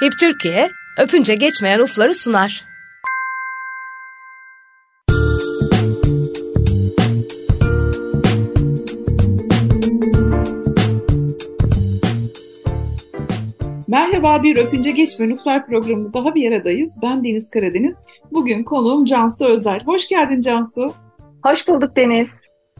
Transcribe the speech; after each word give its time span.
HIP 0.00 0.12
Türkiye, 0.20 0.68
öpünce 0.98 1.34
geçmeyen 1.34 1.78
ufları 1.78 2.14
sunar. 2.14 2.64
Merhaba 13.88 14.42
bir 14.42 14.56
Öpünce 14.56 14.90
Geçmeyen 14.90 15.30
Uflar 15.30 15.66
programında 15.66 16.14
daha 16.14 16.34
bir 16.34 16.52
aradayız. 16.52 16.92
Ben 17.02 17.24
Deniz 17.24 17.50
Karadeniz. 17.50 17.94
Bugün 18.32 18.64
konuğum 18.64 19.04
Cansu 19.04 19.44
Özel. 19.44 19.80
Hoş 19.84 20.08
geldin 20.08 20.40
Cansu. 20.40 20.86
Hoş 21.42 21.68
bulduk 21.68 21.96
Deniz. 21.96 22.30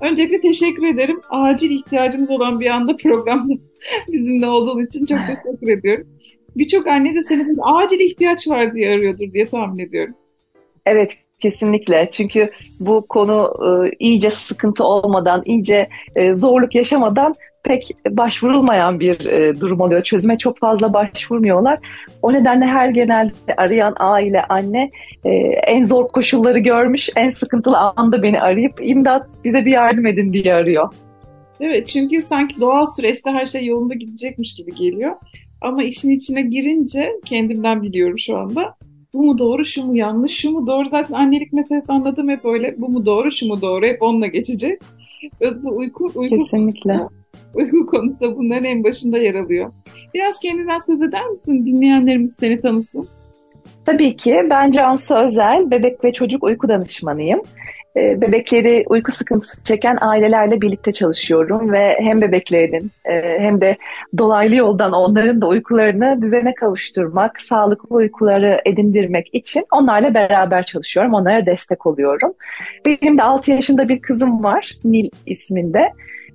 Öncelikle 0.01 0.41
teşekkür 0.41 0.87
ederim. 0.87 1.21
Acil 1.31 1.71
ihtiyacımız 1.71 2.31
olan 2.31 2.61
bir 2.61 2.67
anda 2.67 2.97
programda 2.97 3.53
bizimle 4.13 4.47
olduğun 4.47 4.87
için 4.87 5.07
çok 5.07 5.19
teşekkür 5.45 5.79
ediyorum. 5.79 6.07
Birçok 6.57 6.87
anne 6.87 7.15
de 7.15 7.23
seni 7.23 7.47
bir 7.47 7.59
acil 7.65 8.01
ihtiyaç 8.01 8.49
var 8.49 8.75
diye 8.75 8.95
arıyordur 8.95 9.33
diye 9.33 9.45
tahmin 9.45 9.79
ediyorum. 9.79 10.15
Evet 10.87 11.19
kesinlikle 11.41 12.09
çünkü 12.13 12.51
bu 12.81 13.07
konu 13.09 13.53
e, 13.67 13.91
iyice 13.99 14.31
sıkıntı 14.31 14.85
olmadan, 14.85 15.43
iyice 15.45 15.89
e, 16.17 16.35
zorluk 16.35 16.75
yaşamadan 16.75 17.35
pek 17.65 17.91
başvurulmayan 18.11 19.01
bir 19.01 19.27
e, 19.27 19.61
durum 19.61 19.81
oluyor. 19.81 20.03
Çözüme 20.03 20.39
çok 20.39 20.59
fazla 20.59 20.93
başvurmuyorlar. 20.93 21.79
O 22.23 22.33
nedenle 22.33 22.65
her 22.65 22.89
genelde 22.89 23.55
arayan 23.57 23.95
aile, 23.99 24.43
anne 24.43 24.91
e, 25.25 25.31
en 25.67 25.85
zor 25.85 26.09
koşulları 26.09 26.59
görmüş, 26.59 27.09
en 27.17 27.31
sıkıntılı 27.31 27.79
anda 27.79 28.23
beni 28.23 28.41
arayıp 28.41 28.73
imdat 28.81 29.31
bize 29.45 29.65
bir 29.65 29.71
yardım 29.71 30.07
edin 30.07 30.33
diye 30.33 30.55
arıyor. 30.55 30.95
Evet 31.61 31.87
çünkü 31.87 32.23
sanki 32.23 32.61
doğal 32.61 32.87
süreçte 32.87 33.31
her 33.31 33.47
şey 33.47 33.67
yolunda 33.67 33.95
gidecekmiş 33.95 34.55
gibi 34.55 34.75
geliyor. 34.75 35.13
Ama 35.65 35.83
işin 35.83 36.11
içine 36.11 36.43
girince 36.43 37.13
kendimden 37.25 37.83
biliyorum 37.83 38.19
şu 38.19 38.37
anda. 38.37 38.75
Bu 39.15 39.23
mu 39.23 39.39
doğru, 39.39 39.65
şu 39.65 39.85
mu 39.85 39.97
yanlış, 39.97 40.33
şu 40.33 40.51
mu 40.51 40.67
doğru? 40.67 40.89
Zaten 40.89 41.15
annelik 41.15 41.53
meselesi 41.53 41.87
anladım 41.89 42.29
hep 42.29 42.45
öyle. 42.45 42.75
Bu 42.79 42.89
mu 42.89 43.07
doğru, 43.07 43.33
şu 43.33 43.47
mu 43.47 43.63
doğru? 43.63 43.87
Hep 43.87 44.03
onunla 44.03 44.27
geçecek. 44.27 44.81
Bu 45.63 45.77
uyku, 45.77 46.11
uyku 46.15 46.37
Kesinlikle. 46.37 47.01
Uyku 47.55 47.87
konusu 47.87 48.21
da 48.21 48.37
bunların 48.37 48.65
en 48.65 48.85
başında 48.85 49.19
yer 49.19 49.35
alıyor. 49.35 49.73
Biraz 50.15 50.39
kendinden 50.39 50.79
söz 50.87 51.03
eder 51.03 51.27
misin? 51.27 51.67
Dinleyenlerimiz 51.67 52.37
seni 52.41 52.59
tanısın. 52.59 53.09
Tabii 53.87 54.17
ki. 54.17 54.47
Ben 54.51 54.71
Cansu 54.71 55.15
Özel, 55.15 55.71
bebek 55.71 56.05
ve 56.05 56.13
çocuk 56.13 56.45
uyku 56.45 56.69
danışmanıyım. 56.69 57.43
Ee, 57.97 58.21
bebekleri 58.21 58.85
uyku 58.89 59.13
sıkıntısı 59.13 59.65
çeken 59.65 59.99
ailelerle 60.01 60.61
birlikte 60.61 60.93
çalışıyorum 60.93 61.73
ve 61.73 61.97
hem 62.01 62.21
bebeklerin 62.21 62.91
e, 63.05 63.39
hem 63.39 63.61
de 63.61 63.77
dolaylı 64.19 64.55
yoldan 64.55 64.93
onların 64.93 65.41
da 65.41 65.47
uykularını 65.47 66.23
düzene 66.23 66.55
kavuşturmak, 66.55 67.41
sağlıklı 67.41 67.97
uykuları 67.97 68.61
edindirmek 68.65 69.31
için 69.33 69.67
onlarla 69.73 70.15
beraber 70.15 70.65
çalışıyorum, 70.65 71.15
onlara 71.15 71.47
destek 71.47 71.87
oluyorum. 71.87 72.33
Benim 72.85 73.19
de 73.19 73.23
6 73.23 73.51
yaşında 73.51 73.89
bir 73.89 74.01
kızım 74.01 74.45
var, 74.45 74.73
Nil 74.85 75.11
isminde. 75.27 75.93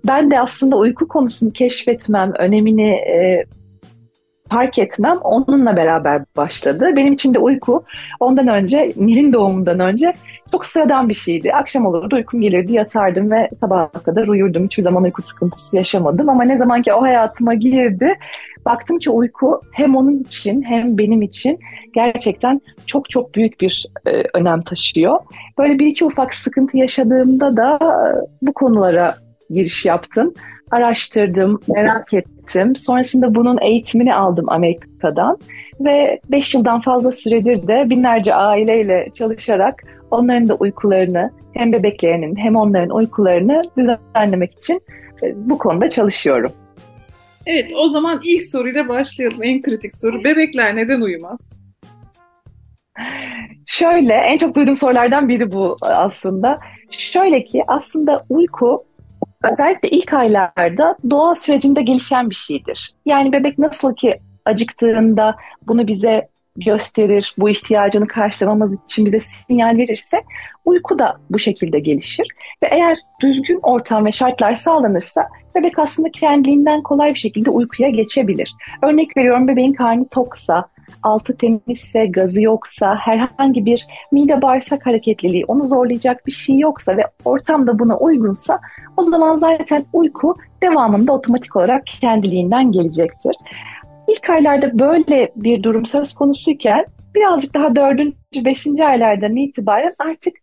Ben 0.07 0.31
de 0.31 0.39
aslında 0.39 0.77
uyku 0.77 1.07
konusunu 1.07 1.53
keşfetmem, 1.53 2.33
önemini 2.39 2.91
e, 2.91 3.45
fark 4.49 4.79
etmem 4.79 5.17
onunla 5.17 5.75
beraber 5.75 6.21
başladı. 6.37 6.89
Benim 6.95 7.13
için 7.13 7.33
de 7.33 7.39
uyku 7.39 7.83
ondan 8.19 8.47
önce, 8.47 8.93
Nil'in 8.95 9.33
doğumundan 9.33 9.79
önce 9.79 10.13
çok 10.51 10.65
sıradan 10.65 11.09
bir 11.09 11.13
şeydi. 11.13 11.53
Akşam 11.53 11.85
olurdu 11.85 12.15
uykum 12.15 12.41
gelirdi 12.41 12.73
yatardım 12.73 13.31
ve 13.31 13.49
sabaha 13.59 13.89
kadar 13.91 14.27
uyurdum. 14.27 14.63
Hiçbir 14.63 14.83
zaman 14.83 15.03
uyku 15.03 15.21
sıkıntısı 15.21 15.75
yaşamadım 15.75 16.29
ama 16.29 16.43
ne 16.43 16.57
zaman 16.57 16.81
ki 16.81 16.93
o 16.93 17.01
hayatıma 17.01 17.53
girdi 17.53 18.15
baktım 18.65 18.99
ki 18.99 19.09
uyku 19.09 19.61
hem 19.71 19.95
onun 19.95 20.19
için 20.19 20.61
hem 20.61 20.97
benim 20.97 21.21
için 21.21 21.59
gerçekten 21.93 22.61
çok 22.85 23.09
çok 23.09 23.35
büyük 23.35 23.61
bir 23.61 23.85
e, 24.05 24.23
önem 24.33 24.61
taşıyor. 24.61 25.19
Böyle 25.57 25.79
bir 25.79 25.87
iki 25.87 26.05
ufak 26.05 26.33
sıkıntı 26.33 26.77
yaşadığımda 26.77 27.57
da 27.57 27.79
e, 27.81 27.91
bu 28.41 28.53
konulara 28.53 29.15
giriş 29.49 29.85
yaptım. 29.85 30.33
Araştırdım, 30.71 31.59
merak 31.67 32.13
ettim. 32.13 32.38
Sonrasında 32.75 33.35
bunun 33.35 33.57
eğitimini 33.61 34.15
aldım 34.15 34.45
Amerika'dan. 34.49 35.37
Ve 35.79 36.19
5 36.31 36.53
yıldan 36.53 36.81
fazla 36.81 37.11
süredir 37.11 37.67
de 37.67 37.89
binlerce 37.89 38.35
aileyle 38.35 39.07
çalışarak 39.13 39.83
onların 40.11 40.49
da 40.49 40.55
uykularını 40.55 41.31
hem 41.53 41.73
bebeklerinin 41.73 42.35
hem 42.35 42.55
onların 42.55 42.89
uykularını 42.89 43.61
düzenlemek 43.77 44.57
için 44.57 44.81
e, 45.23 45.33
bu 45.35 45.57
konuda 45.57 45.89
çalışıyorum. 45.89 46.51
Evet 47.45 47.71
o 47.75 47.89
zaman 47.89 48.19
ilk 48.25 48.45
soruyla 48.45 48.87
başlayalım. 48.87 49.43
En 49.43 49.61
kritik 49.61 49.95
soru. 49.95 50.23
Bebekler 50.23 50.75
neden 50.75 51.01
uyumaz? 51.01 51.39
Şöyle 53.65 54.13
en 54.13 54.37
çok 54.37 54.55
duyduğum 54.55 54.77
sorulardan 54.77 55.29
biri 55.29 55.51
bu 55.51 55.77
aslında. 55.81 56.55
Şöyle 56.91 57.43
ki 57.43 57.63
aslında 57.67 58.25
uyku 58.29 58.85
özellikle 59.43 59.89
ilk 59.89 60.13
aylarda 60.13 60.97
doğa 61.09 61.35
sürecinde 61.35 61.81
gelişen 61.81 62.29
bir 62.29 62.35
şeydir. 62.35 62.93
Yani 63.05 63.31
bebek 63.31 63.59
nasıl 63.59 63.95
ki 63.95 64.19
acıktığında 64.45 65.35
bunu 65.67 65.87
bize 65.87 66.27
gösterir, 66.55 67.35
bu 67.37 67.49
ihtiyacını 67.49 68.07
karşılamamız 68.07 68.83
için 68.83 69.05
bize 69.05 69.19
sinyal 69.47 69.77
verirse 69.77 70.17
uyku 70.65 70.99
da 70.99 71.17
bu 71.29 71.39
şekilde 71.39 71.79
gelişir. 71.79 72.27
Ve 72.63 72.67
eğer 72.71 72.97
düzgün 73.21 73.59
ortam 73.63 74.05
ve 74.05 74.11
şartlar 74.11 74.55
sağlanırsa 74.55 75.27
bebek 75.55 75.79
aslında 75.79 76.11
kendiliğinden 76.11 76.81
kolay 76.81 77.09
bir 77.09 77.19
şekilde 77.19 77.49
uykuya 77.49 77.89
geçebilir. 77.89 78.53
Örnek 78.81 79.17
veriyorum 79.17 79.47
bebeğin 79.47 79.73
karnı 79.73 80.07
toksa, 80.07 80.65
altı 81.03 81.37
temizse, 81.37 82.05
gazı 82.05 82.41
yoksa, 82.41 82.95
herhangi 82.95 83.65
bir 83.65 83.87
mide 84.11 84.41
bağırsak 84.41 84.85
hareketliliği 84.85 85.45
onu 85.45 85.67
zorlayacak 85.67 86.27
bir 86.27 86.31
şey 86.31 86.59
yoksa 86.59 86.97
ve 86.97 87.03
ortam 87.25 87.67
da 87.67 87.79
buna 87.79 87.97
uygunsa 87.97 88.59
o 88.97 89.03
zaman 89.03 89.37
zaten 89.37 89.85
uyku 89.93 90.35
devamında 90.63 91.13
otomatik 91.13 91.55
olarak 91.55 91.85
kendiliğinden 91.85 92.71
gelecektir. 92.71 93.35
İlk 94.07 94.29
aylarda 94.29 94.79
böyle 94.79 95.31
bir 95.35 95.63
durum 95.63 95.85
söz 95.85 96.13
konusuyken 96.13 96.85
birazcık 97.15 97.53
daha 97.53 97.75
dördüncü, 97.75 98.45
beşinci 98.45 98.85
aylardan 98.85 99.35
itibaren 99.35 99.95
artık 99.99 100.33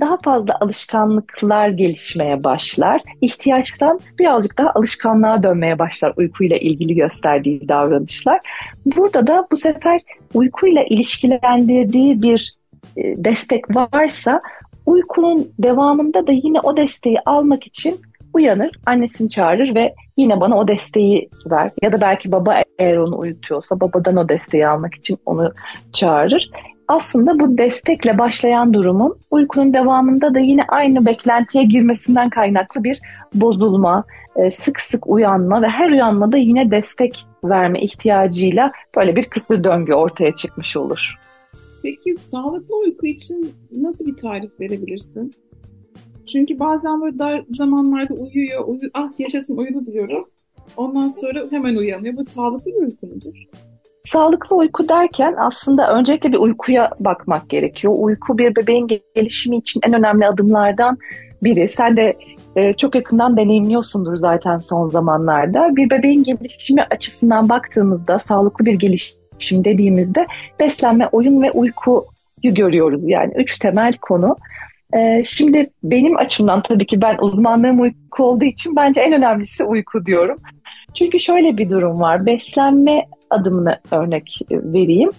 daha 0.00 0.18
fazla 0.24 0.56
alışkanlıklar 0.60 1.68
gelişmeye 1.68 2.44
başlar. 2.44 3.02
İhtiyaçtan 3.20 4.00
birazcık 4.18 4.58
daha 4.58 4.70
alışkanlığa 4.70 5.42
dönmeye 5.42 5.78
başlar 5.78 6.12
uykuyla 6.16 6.56
ilgili 6.56 6.94
gösterdiği 6.94 7.68
davranışlar. 7.68 8.40
Burada 8.86 9.26
da 9.26 9.46
bu 9.52 9.56
sefer 9.56 10.00
uykuyla 10.34 10.82
ilişkilendirdiği 10.82 12.22
bir 12.22 12.54
e, 12.96 13.24
destek 13.24 13.76
varsa 13.76 14.40
uykunun 14.86 15.48
devamında 15.58 16.26
da 16.26 16.32
yine 16.32 16.60
o 16.60 16.76
desteği 16.76 17.18
almak 17.26 17.66
için 17.66 18.00
uyanır, 18.34 18.70
annesini 18.86 19.30
çağırır 19.30 19.74
ve 19.74 19.94
yine 20.16 20.40
bana 20.40 20.58
o 20.58 20.68
desteği 20.68 21.28
ver. 21.50 21.70
Ya 21.82 21.92
da 21.92 22.00
belki 22.00 22.32
baba 22.32 22.62
eğer 22.78 22.96
onu 22.96 23.18
uyutuyorsa 23.18 23.80
babadan 23.80 24.16
o 24.16 24.28
desteği 24.28 24.68
almak 24.68 24.94
için 24.94 25.18
onu 25.26 25.52
çağırır. 25.92 26.50
Aslında 26.90 27.40
bu 27.40 27.58
destekle 27.58 28.18
başlayan 28.18 28.74
durumun 28.74 29.16
uykunun 29.30 29.74
devamında 29.74 30.34
da 30.34 30.38
yine 30.38 30.62
aynı 30.68 31.06
beklentiye 31.06 31.64
girmesinden 31.64 32.30
kaynaklı 32.30 32.84
bir 32.84 33.00
bozulma, 33.34 34.04
e, 34.36 34.50
sık 34.50 34.80
sık 34.80 35.06
uyanma 35.06 35.62
ve 35.62 35.68
her 35.68 35.90
uyanmada 35.90 36.36
yine 36.36 36.70
destek 36.70 37.26
verme 37.44 37.82
ihtiyacıyla 37.82 38.72
böyle 38.96 39.16
bir 39.16 39.22
kısır 39.22 39.64
döngü 39.64 39.94
ortaya 39.94 40.36
çıkmış 40.36 40.76
olur. 40.76 41.18
Peki 41.82 42.16
sağlıklı 42.30 42.76
uyku 42.76 43.06
için 43.06 43.52
nasıl 43.76 44.06
bir 44.06 44.16
tarif 44.16 44.60
verebilirsin? 44.60 45.32
Çünkü 46.32 46.58
bazen 46.58 47.02
böyle 47.02 47.18
dar 47.18 47.44
zamanlarda 47.50 48.14
uyuyor, 48.14 48.64
uyu, 48.66 48.90
ah 48.94 49.20
yaşasın 49.20 49.56
uyudu 49.56 49.86
diyoruz. 49.86 50.26
Ondan 50.76 51.08
sonra 51.08 51.46
hemen 51.50 51.76
uyanıyor. 51.76 52.16
Bu 52.16 52.24
sağlıklı 52.24 52.70
bir 52.70 52.86
uyku 52.86 53.06
mudur? 53.06 53.46
Sağlıklı 54.04 54.56
uyku 54.56 54.88
derken 54.88 55.34
aslında 55.38 55.92
öncelikle 55.92 56.32
bir 56.32 56.38
uykuya 56.38 56.90
bakmak 57.00 57.50
gerekiyor. 57.50 57.94
Uyku 57.96 58.38
bir 58.38 58.56
bebeğin 58.56 58.88
gelişimi 59.16 59.56
için 59.56 59.80
en 59.86 59.92
önemli 59.92 60.26
adımlardan 60.26 60.98
biri. 61.42 61.68
Sen 61.68 61.96
de 61.96 62.16
e, 62.56 62.72
çok 62.72 62.94
yakından 62.94 63.36
deneyimliyorsundur 63.36 64.16
zaten 64.16 64.58
son 64.58 64.88
zamanlarda. 64.88 65.76
Bir 65.76 65.90
bebeğin 65.90 66.24
gelişimi 66.24 66.82
açısından 66.82 67.48
baktığımızda 67.48 68.18
sağlıklı 68.18 68.64
bir 68.64 68.74
gelişim 68.74 69.64
dediğimizde 69.64 70.26
beslenme, 70.60 71.08
oyun 71.12 71.42
ve 71.42 71.50
uykuyu 71.50 72.04
görüyoruz. 72.42 73.02
Yani 73.04 73.32
üç 73.36 73.58
temel 73.58 73.92
konu. 73.92 74.36
Ee, 74.96 75.22
şimdi 75.24 75.70
benim 75.82 76.18
açımdan 76.18 76.62
tabii 76.62 76.86
ki 76.86 77.00
ben 77.00 77.16
uzmanlığım 77.20 77.80
uyku 77.80 78.24
olduğu 78.24 78.44
için 78.44 78.76
bence 78.76 79.00
en 79.00 79.12
önemlisi 79.12 79.64
uyku 79.64 80.06
diyorum. 80.06 80.36
Çünkü 80.94 81.20
şöyle 81.20 81.58
bir 81.58 81.70
durum 81.70 82.00
var. 82.00 82.26
Beslenme 82.26 83.06
adımını 83.30 83.78
örnek 83.92 84.38
vereyim. 84.50 85.10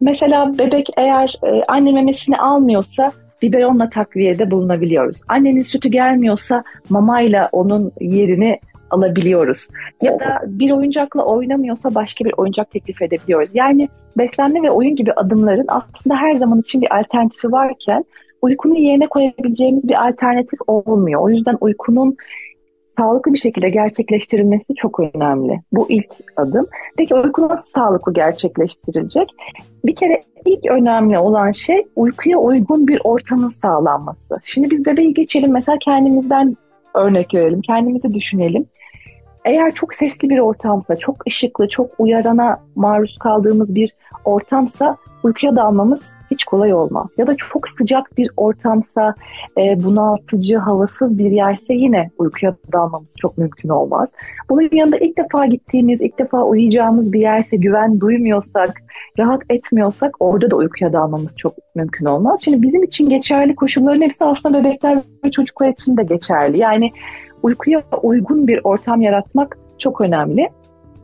Mesela 0.00 0.58
bebek 0.58 0.86
eğer 0.96 1.38
e, 1.42 1.62
anne 1.68 1.92
memesini 1.92 2.38
almıyorsa 2.38 3.12
biberonla 3.42 3.88
takviyede 3.88 4.50
bulunabiliyoruz. 4.50 5.20
Annenin 5.28 5.62
sütü 5.62 5.88
gelmiyorsa 5.88 6.64
mamayla 6.90 7.48
onun 7.52 7.92
yerini 8.00 8.60
alabiliyoruz. 8.90 9.68
Ya 10.02 10.20
da 10.20 10.40
bir 10.46 10.70
oyuncakla 10.70 11.24
oynamıyorsa 11.24 11.94
başka 11.94 12.24
bir 12.24 12.34
oyuncak 12.36 12.70
teklif 12.70 13.02
edebiliyoruz. 13.02 13.48
Yani 13.54 13.88
beslenme 14.18 14.62
ve 14.62 14.70
oyun 14.70 14.96
gibi 14.96 15.12
adımların 15.12 15.66
aslında 15.68 16.16
her 16.16 16.32
zaman 16.32 16.60
için 16.60 16.82
bir 16.82 16.98
alternatifi 16.98 17.52
varken 17.52 18.04
uykunun 18.42 18.74
yerine 18.74 19.06
koyabileceğimiz 19.06 19.88
bir 19.88 20.08
alternatif 20.08 20.58
olmuyor. 20.66 21.20
O 21.20 21.30
yüzden 21.30 21.56
uykunun 21.60 22.16
sağlıklı 22.96 23.32
bir 23.32 23.38
şekilde 23.38 23.68
gerçekleştirilmesi 23.68 24.74
çok 24.74 25.00
önemli. 25.00 25.60
Bu 25.72 25.86
ilk 25.88 26.06
adım. 26.36 26.66
Peki 26.98 27.14
uyku 27.14 27.48
nasıl 27.48 27.66
sağlıklı 27.66 28.12
gerçekleştirilecek? 28.12 29.28
Bir 29.84 29.96
kere 29.96 30.20
ilk 30.44 30.66
önemli 30.70 31.18
olan 31.18 31.52
şey 31.52 31.86
uykuya 31.96 32.38
uygun 32.38 32.88
bir 32.88 33.00
ortamın 33.04 33.50
sağlanması. 33.62 34.40
Şimdi 34.44 34.70
biz 34.70 34.84
bebeği 34.84 35.14
geçelim 35.14 35.52
mesela 35.52 35.78
kendimizden 35.78 36.56
örnek 36.94 37.34
verelim, 37.34 37.60
kendimizi 37.60 38.12
düşünelim. 38.12 38.66
Eğer 39.44 39.74
çok 39.74 39.94
sesli 39.94 40.30
bir 40.30 40.38
ortamsa, 40.38 40.96
çok 40.96 41.26
ışıklı, 41.26 41.68
çok 41.68 41.90
uyarana 41.98 42.60
maruz 42.74 43.18
kaldığımız 43.18 43.74
bir 43.74 43.92
ortamsa 44.24 44.96
uykuya 45.26 45.56
dalmamız 45.56 46.10
hiç 46.30 46.44
kolay 46.44 46.74
olmaz. 46.74 47.06
Ya 47.18 47.26
da 47.26 47.36
çok 47.36 47.68
sıcak 47.78 48.18
bir 48.18 48.30
ortamsa, 48.36 49.14
e, 49.58 49.84
bunaltıcı, 49.84 50.58
havasız 50.58 51.18
bir 51.18 51.30
yerse 51.30 51.74
yine 51.74 52.10
uykuya 52.18 52.56
dalmamız 52.72 53.14
çok 53.20 53.38
mümkün 53.38 53.68
olmaz. 53.68 54.08
Bunun 54.48 54.68
yanında 54.72 54.96
ilk 54.96 55.18
defa 55.18 55.46
gittiğimiz, 55.46 56.00
ilk 56.00 56.18
defa 56.18 56.42
uyuyacağımız 56.42 57.12
bir 57.12 57.20
yerse, 57.20 57.56
güven 57.56 58.00
duymuyorsak, 58.00 58.82
rahat 59.18 59.42
etmiyorsak 59.50 60.16
orada 60.20 60.50
da 60.50 60.56
uykuya 60.56 60.92
dalmamız 60.92 61.36
çok 61.36 61.52
mümkün 61.74 62.06
olmaz. 62.06 62.40
Şimdi 62.44 62.62
bizim 62.62 62.82
için 62.82 63.08
geçerli 63.08 63.56
koşulların 63.56 64.00
hepsi 64.00 64.24
aslında 64.24 64.64
bebekler 64.64 64.98
ve 65.24 65.30
çocuklar 65.30 65.68
için 65.68 65.96
de 65.96 66.02
geçerli. 66.02 66.58
Yani 66.58 66.90
uykuya 67.42 67.82
uygun 68.02 68.46
bir 68.46 68.60
ortam 68.64 69.00
yaratmak 69.00 69.58
çok 69.78 70.00
önemli. 70.00 70.48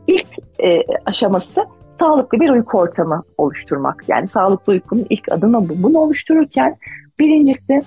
İlk 0.07 0.27
e, 0.65 0.83
aşaması 1.07 1.65
sağlıklı 1.99 2.41
bir 2.41 2.51
uyku 2.51 2.79
ortamı 2.79 3.23
oluşturmak. 3.39 4.05
Yani 4.09 4.29
sağlıklı 4.29 4.73
uykunun 4.73 5.07
ilk 5.11 5.33
adımı 5.33 5.69
bu. 5.69 5.83
Bunu 5.83 5.99
oluştururken 5.99 6.77
birincisi 7.19 7.81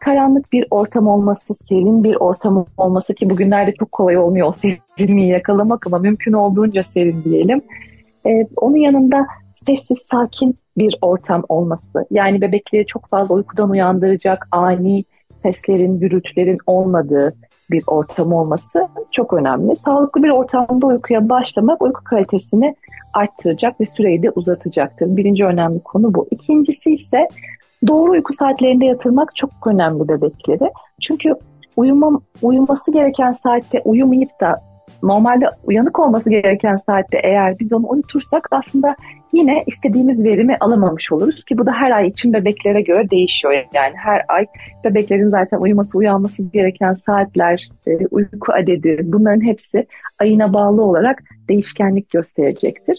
karanlık 0.00 0.52
bir 0.52 0.66
ortam 0.70 1.06
olması, 1.06 1.54
serin 1.68 2.04
bir 2.04 2.16
ortam 2.16 2.66
olması 2.76 3.14
ki 3.14 3.30
bugünlerde 3.30 3.72
çok 3.72 3.92
kolay 3.92 4.16
olmuyor 4.16 4.48
o 4.48 4.52
serinliği 4.52 5.28
yakalamak 5.28 5.86
ama 5.86 5.98
mümkün 5.98 6.32
olduğunca 6.32 6.84
serin 6.84 7.24
diyelim. 7.24 7.60
Ee, 8.26 8.46
onun 8.56 8.76
yanında 8.76 9.26
sessiz, 9.66 9.98
sakin 10.10 10.58
bir 10.78 10.98
ortam 11.00 11.42
olması. 11.48 12.06
Yani 12.10 12.40
bebekleri 12.40 12.86
çok 12.86 13.06
fazla 13.06 13.34
uykudan 13.34 13.70
uyandıracak 13.70 14.48
ani 14.52 15.04
seslerin, 15.42 16.00
gürültülerin 16.00 16.58
olmadığı, 16.66 17.34
bir 17.70 17.82
ortam 17.86 18.32
olması 18.32 18.88
çok 19.10 19.32
önemli. 19.32 19.76
Sağlıklı 19.76 20.22
bir 20.22 20.30
ortamda 20.30 20.86
uykuya 20.86 21.28
başlamak 21.28 21.82
uyku 21.82 22.04
kalitesini 22.04 22.74
arttıracak 23.14 23.80
ve 23.80 23.86
süreyi 23.86 24.22
de 24.22 24.30
uzatacaktır. 24.30 25.16
Birinci 25.16 25.44
önemli 25.44 25.80
konu 25.80 26.14
bu. 26.14 26.26
İkincisi 26.30 26.90
ise 26.90 27.28
doğru 27.86 28.10
uyku 28.10 28.34
saatlerinde 28.34 28.84
yatırmak 28.84 29.36
çok 29.36 29.50
önemli 29.66 30.08
bebekleri. 30.08 30.70
Çünkü 31.00 31.34
uyuma, 31.76 32.20
uyuması 32.42 32.92
gereken 32.92 33.32
saatte 33.32 33.82
uyumayıp 33.84 34.40
da 34.40 34.54
normalde 35.02 35.46
uyanık 35.64 35.98
olması 35.98 36.30
gereken 36.30 36.76
saatte 36.76 37.20
eğer 37.22 37.58
biz 37.58 37.72
onu 37.72 37.90
uyutursak 37.90 38.48
aslında 38.50 38.96
yine 39.32 39.62
istediğimiz 39.66 40.24
verimi 40.24 40.56
alamamış 40.60 41.12
oluruz 41.12 41.44
ki 41.44 41.58
bu 41.58 41.66
da 41.66 41.72
her 41.72 41.90
ay 41.90 42.08
için 42.08 42.32
bebeklere 42.32 42.80
göre 42.80 43.10
değişiyor. 43.10 43.54
Yani 43.74 43.94
her 43.96 44.24
ay 44.28 44.46
bebeklerin 44.84 45.28
zaten 45.28 45.58
uyuması 45.58 45.98
uyanması 45.98 46.42
gereken 46.42 46.94
saatler, 47.06 47.68
e, 47.86 48.06
uyku 48.10 48.52
adedi 48.52 49.00
bunların 49.04 49.40
hepsi 49.40 49.86
ayına 50.18 50.52
bağlı 50.52 50.82
olarak 50.82 51.22
değişkenlik 51.48 52.10
gösterecektir. 52.10 52.98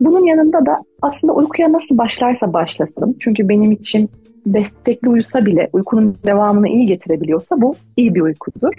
Bunun 0.00 0.26
yanında 0.26 0.66
da 0.66 0.76
aslında 1.02 1.32
uykuya 1.32 1.72
nasıl 1.72 1.98
başlarsa 1.98 2.52
başlasın. 2.52 3.16
Çünkü 3.20 3.48
benim 3.48 3.72
için 3.72 4.10
destekli 4.46 5.08
uyusa 5.08 5.46
bile 5.46 5.68
uykunun 5.72 6.16
devamını 6.26 6.68
iyi 6.68 6.86
getirebiliyorsa 6.86 7.60
bu 7.60 7.74
iyi 7.96 8.14
bir 8.14 8.20
uykudur 8.20 8.72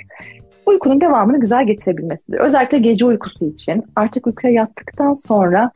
uykunun 0.65 1.01
devamını 1.01 1.39
güzel 1.39 1.65
getirebilmesidir. 1.65 2.37
Özellikle 2.37 2.77
gece 2.77 3.05
uykusu 3.05 3.45
için 3.45 3.83
artık 3.95 4.27
uykuya 4.27 4.53
yattıktan 4.53 5.13
sonra 5.13 5.71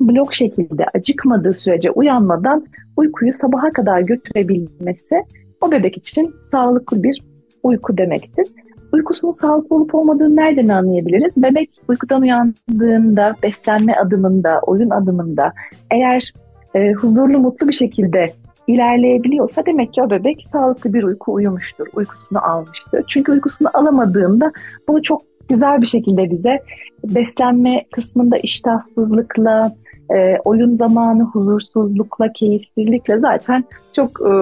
blok 0.00 0.34
şekilde 0.34 0.84
acıkmadığı 0.94 1.54
sürece 1.54 1.90
uyanmadan 1.90 2.66
uykuyu 2.96 3.32
sabaha 3.32 3.70
kadar 3.70 4.00
götürebilmesi 4.00 5.24
o 5.60 5.70
bebek 5.70 5.96
için 5.96 6.34
sağlıklı 6.50 7.02
bir 7.02 7.22
uyku 7.62 7.98
demektir. 7.98 8.46
Uykusunun 8.92 9.32
sağlıklı 9.32 9.76
olup 9.76 9.94
olmadığını 9.94 10.36
nereden 10.36 10.68
anlayabiliriz? 10.68 11.32
Bebek 11.36 11.70
uykudan 11.88 12.22
uyandığında, 12.22 13.34
beslenme 13.42 13.94
adımında, 13.94 14.60
oyun 14.66 14.90
adımında 14.90 15.52
eğer 15.90 16.32
e, 16.74 16.92
huzurlu, 16.92 17.38
mutlu 17.38 17.68
bir 17.68 17.72
şekilde 17.72 18.32
ilerleyebiliyorsa 18.68 19.66
demek 19.66 19.92
ki 19.92 20.02
o 20.02 20.10
bebek 20.10 20.46
sağlıklı 20.52 20.94
bir 20.94 21.02
uyku 21.02 21.32
uyumuştur, 21.32 21.86
uykusunu 21.92 22.44
almıştır. 22.44 23.04
Çünkü 23.08 23.32
uykusunu 23.32 23.68
alamadığında 23.74 24.52
bunu 24.88 25.02
çok 25.02 25.22
güzel 25.48 25.82
bir 25.82 25.86
şekilde 25.86 26.30
bize 26.30 26.62
beslenme 27.04 27.84
kısmında 27.92 28.36
iştahsızlıkla, 28.36 29.72
e, 30.10 30.38
oyun 30.44 30.74
zamanı 30.74 31.22
huzursuzlukla, 31.22 32.32
keyifsizlikle 32.32 33.18
zaten 33.18 33.64
çok 33.96 34.20
e, 34.20 34.32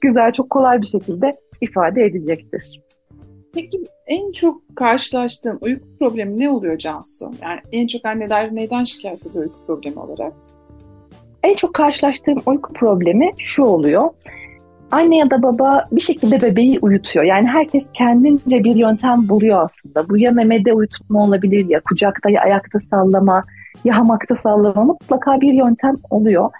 güzel, 0.00 0.32
çok 0.32 0.50
kolay 0.50 0.82
bir 0.82 0.86
şekilde 0.86 1.32
ifade 1.60 2.04
edecektir. 2.04 2.80
Peki 3.54 3.82
en 4.06 4.32
çok 4.32 4.76
karşılaştığın 4.76 5.58
uyku 5.60 5.86
problemi 5.98 6.38
ne 6.38 6.50
oluyor 6.50 6.78
Cansu? 6.78 7.30
Yani 7.42 7.60
en 7.72 7.86
çok 7.86 8.06
anneler 8.06 8.54
neden 8.54 8.84
şikayet 8.84 9.26
ediyor 9.26 9.44
uyku 9.44 9.66
problemi 9.66 9.98
olarak? 9.98 10.32
En 11.46 11.54
çok 11.54 11.74
karşılaştığım 11.74 12.42
uyku 12.46 12.72
problemi 12.72 13.30
şu 13.38 13.62
oluyor. 13.62 14.10
Anne 14.90 15.16
ya 15.16 15.30
da 15.30 15.42
baba 15.42 15.84
bir 15.92 16.00
şekilde 16.00 16.42
bebeği 16.42 16.78
uyutuyor. 16.82 17.24
Yani 17.24 17.46
herkes 17.46 17.84
kendince 17.94 18.64
bir 18.64 18.74
yöntem 18.76 19.28
buluyor 19.28 19.58
aslında. 19.62 20.08
Bu 20.08 20.18
ya 20.18 20.30
memede 20.30 20.72
uyutma 20.72 21.24
olabilir 21.24 21.66
ya 21.68 21.80
kucakta 21.80 22.30
ya 22.30 22.42
ayakta 22.42 22.80
sallama 22.80 23.42
ya 23.84 23.96
hamakta 23.96 24.36
sallama 24.42 24.84
mutlaka 24.84 25.40
bir 25.40 25.52
yöntem 25.52 25.94
oluyor. 26.10 26.50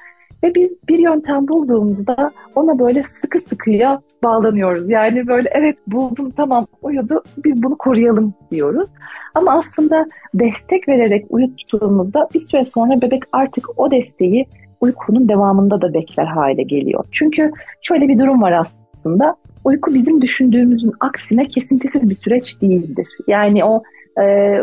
Ve 0.43 0.55
biz 0.55 0.71
bir 0.89 0.99
yöntem 0.99 1.49
bulduğumuzda 1.49 2.31
ona 2.55 2.79
böyle 2.79 3.03
sıkı 3.03 3.41
sıkıya 3.41 4.01
bağlanıyoruz. 4.23 4.91
Yani 4.91 5.27
böyle 5.27 5.51
evet 5.55 5.77
buldum 5.87 6.31
tamam 6.31 6.67
uyudu 6.83 7.23
biz 7.45 7.63
bunu 7.63 7.79
koruyalım 7.79 8.35
diyoruz. 8.51 8.91
Ama 9.35 9.59
aslında 9.59 10.07
destek 10.35 10.89
vererek 10.89 11.27
uyuttuğumuzda 11.29 12.29
bir 12.35 12.41
süre 12.41 12.65
sonra 12.65 13.03
bebek 13.03 13.23
artık 13.33 13.81
o 13.81 13.91
desteği 13.91 14.47
uykunun 14.81 15.29
devamında 15.29 15.83
da 15.83 15.95
bekler 15.95 16.27
hale 16.27 16.63
geliyor. 16.63 17.05
Çünkü 17.13 17.51
şöyle 17.83 18.09
bir 18.09 18.19
durum 18.19 18.43
var 18.43 18.53
aslında. 18.53 19.37
Uyku 19.65 19.95
bizim 19.95 20.23
düşündüğümüzün 20.23 20.93
aksine 21.01 21.49
kesintisiz 21.49 22.11
bir 22.11 22.15
süreç 22.15 22.61
değildir. 22.63 23.09
Yani 23.27 23.65
o 23.65 23.83
e, 24.21 24.57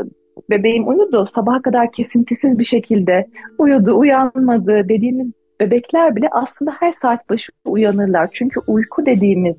bebeğim 0.49 0.87
uyudu, 0.87 1.29
sabaha 1.35 1.61
kadar 1.61 1.91
kesintisiz 1.91 2.59
bir 2.59 2.65
şekilde 2.65 3.27
uyudu, 3.57 3.97
uyanmadı 3.97 4.89
dediğimiz 4.89 5.27
bebekler 5.59 6.15
bile 6.15 6.27
aslında 6.31 6.71
her 6.79 6.93
saat 7.01 7.29
başı 7.29 7.51
uyanırlar. 7.65 8.29
Çünkü 8.31 8.59
uyku 8.67 9.05
dediğimiz 9.05 9.55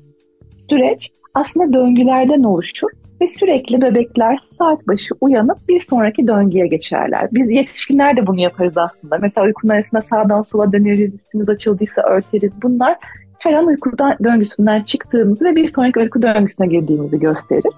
süreç 0.69 1.11
aslında 1.33 1.73
döngülerden 1.73 2.43
oluşur 2.43 2.89
ve 3.21 3.27
sürekli 3.27 3.81
bebekler 3.81 4.39
saat 4.57 4.87
başı 4.87 5.15
uyanıp 5.21 5.57
bir 5.67 5.79
sonraki 5.79 6.27
döngüye 6.27 6.67
geçerler. 6.67 7.27
Biz 7.31 7.49
yetişkinler 7.49 8.17
de 8.17 8.27
bunu 8.27 8.41
yaparız 8.41 8.77
aslında. 8.77 9.17
Mesela 9.17 9.47
uykunun 9.47 9.73
arasında 9.73 10.01
sağdan 10.01 10.41
sola 10.41 10.73
döneriz, 10.73 11.13
üstümüz 11.13 11.49
açıldıysa 11.49 12.01
örteriz. 12.01 12.51
Bunlar 12.63 12.97
her 13.39 13.53
an 13.53 13.65
uykudan 13.65 14.15
döngüsünden 14.23 14.81
çıktığımızı 14.81 15.45
ve 15.45 15.55
bir 15.55 15.67
sonraki 15.67 15.99
uyku 15.99 16.21
döngüsüne 16.21 16.67
girdiğimizi 16.67 17.19
gösterir. 17.19 17.73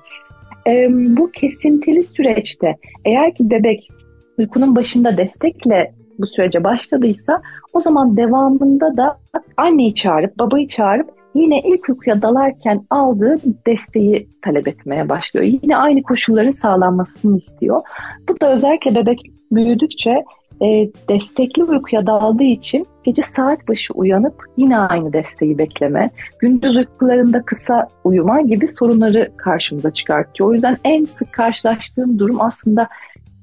Ee, 0.68 0.88
bu 0.92 1.32
kesintili 1.32 2.04
süreçte 2.04 2.76
eğer 3.06 3.36
ki 3.36 3.50
bebek 3.50 3.90
uykunun 4.38 4.76
başında 4.76 5.18
destekle 5.18 5.94
bu 6.20 6.28
sürece 6.28 6.64
başladıysa 6.64 7.42
o 7.74 7.82
zaman 7.82 8.18
devamında 8.18 8.98
da 8.98 9.20
anneyi 9.58 9.94
çağırıp 9.94 10.40
babayı 10.40 10.68
çağırıp 10.68 11.17
yine 11.36 11.62
ilk 11.62 11.90
uykuya 11.90 12.22
dalarken 12.22 12.86
aldığı 12.90 13.36
desteği 13.68 14.30
talep 14.42 14.68
etmeye 14.68 15.10
başlıyor. 15.10 15.46
Yine 15.62 15.78
aynı 15.78 16.04
koşulların 16.04 16.52
sağlanmasını 16.52 17.38
istiyor. 17.38 17.82
Bu 18.30 18.40
da 18.42 18.54
özellikle 18.54 18.96
bebek 18.96 19.20
büyüdükçe 19.52 20.24
e, 20.62 20.68
destekli 21.10 21.64
uykuya 21.64 22.08
daldığı 22.08 22.44
için 22.44 22.86
gece 23.04 23.22
saat 23.36 23.68
başı 23.68 23.94
uyanıp 23.94 24.34
yine 24.58 24.80
aynı 24.80 25.14
desteği 25.14 25.58
bekleme, 25.58 26.10
gündüz 26.40 26.76
uykularında 26.76 27.42
kısa 27.42 27.88
uyuma 28.04 28.42
gibi 28.42 28.68
sorunları 28.80 29.32
karşımıza 29.38 29.94
çıkartıyor. 29.94 30.50
O 30.50 30.54
yüzden 30.54 30.78
en 30.84 31.06
sık 31.06 31.34
karşılaştığım 31.34 32.20
durum 32.20 32.42
aslında 32.42 32.88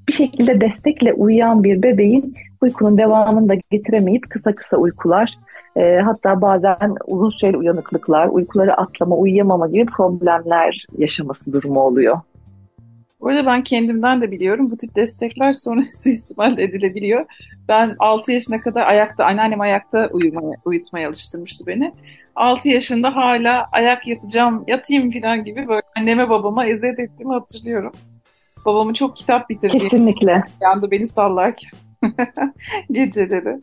bir 0.09 0.12
şekilde 0.12 0.61
destekle 0.61 1.12
uyuyan 1.12 1.64
bir 1.64 1.83
bebeğin 1.83 2.35
uykunun 2.61 2.99
devamını 2.99 3.49
da 3.49 3.55
getiremeyip 3.71 4.31
kısa 4.31 4.55
kısa 4.55 4.76
uykular 4.76 5.35
e, 5.76 6.00
hatta 6.00 6.40
bazen 6.40 6.95
uzun 7.07 7.31
süreli 7.31 7.57
uyanıklıklar, 7.57 8.28
uykuları 8.28 8.75
atlama, 8.76 9.16
uyuyamama 9.16 9.69
gibi 9.69 9.87
problemler 9.87 10.87
yaşaması 10.99 11.52
durumu 11.52 11.81
oluyor. 11.81 12.21
Bu 13.21 13.28
arada 13.28 13.47
ben 13.47 13.62
kendimden 13.62 14.21
de 14.21 14.31
biliyorum. 14.31 14.71
Bu 14.71 14.76
tip 14.76 14.97
destekler 14.97 15.52
sonra 15.52 15.83
suistimal 16.02 16.59
edilebiliyor. 16.59 17.25
Ben 17.69 17.97
6 17.99 18.33
yaşına 18.33 18.61
kadar 18.61 18.87
ayakta, 18.87 19.25
anneannem 19.25 19.61
ayakta 19.61 20.09
uyumaya, 20.12 20.57
uyutmaya 20.64 21.09
alıştırmıştı 21.09 21.66
beni. 21.66 21.93
6 22.37 22.69
yaşında 22.69 23.16
hala 23.16 23.66
ayak 23.73 24.07
yatacağım, 24.07 24.64
yatayım 24.66 25.12
falan 25.12 25.45
gibi 25.45 25.69
böyle 25.69 25.83
anneme 25.99 26.28
babama 26.28 26.66
eziyet 26.66 26.99
ettiğimi 26.99 27.33
hatırlıyorum. 27.33 27.93
Babamın 28.64 28.93
çok 28.93 29.16
kitap 29.16 29.50
bitirdiği. 29.50 29.78
Kesinlikle. 29.78 30.43
Yandı 30.62 30.90
beni 30.90 31.09
sallarken. 31.09 31.71
Geceleri. 32.90 33.61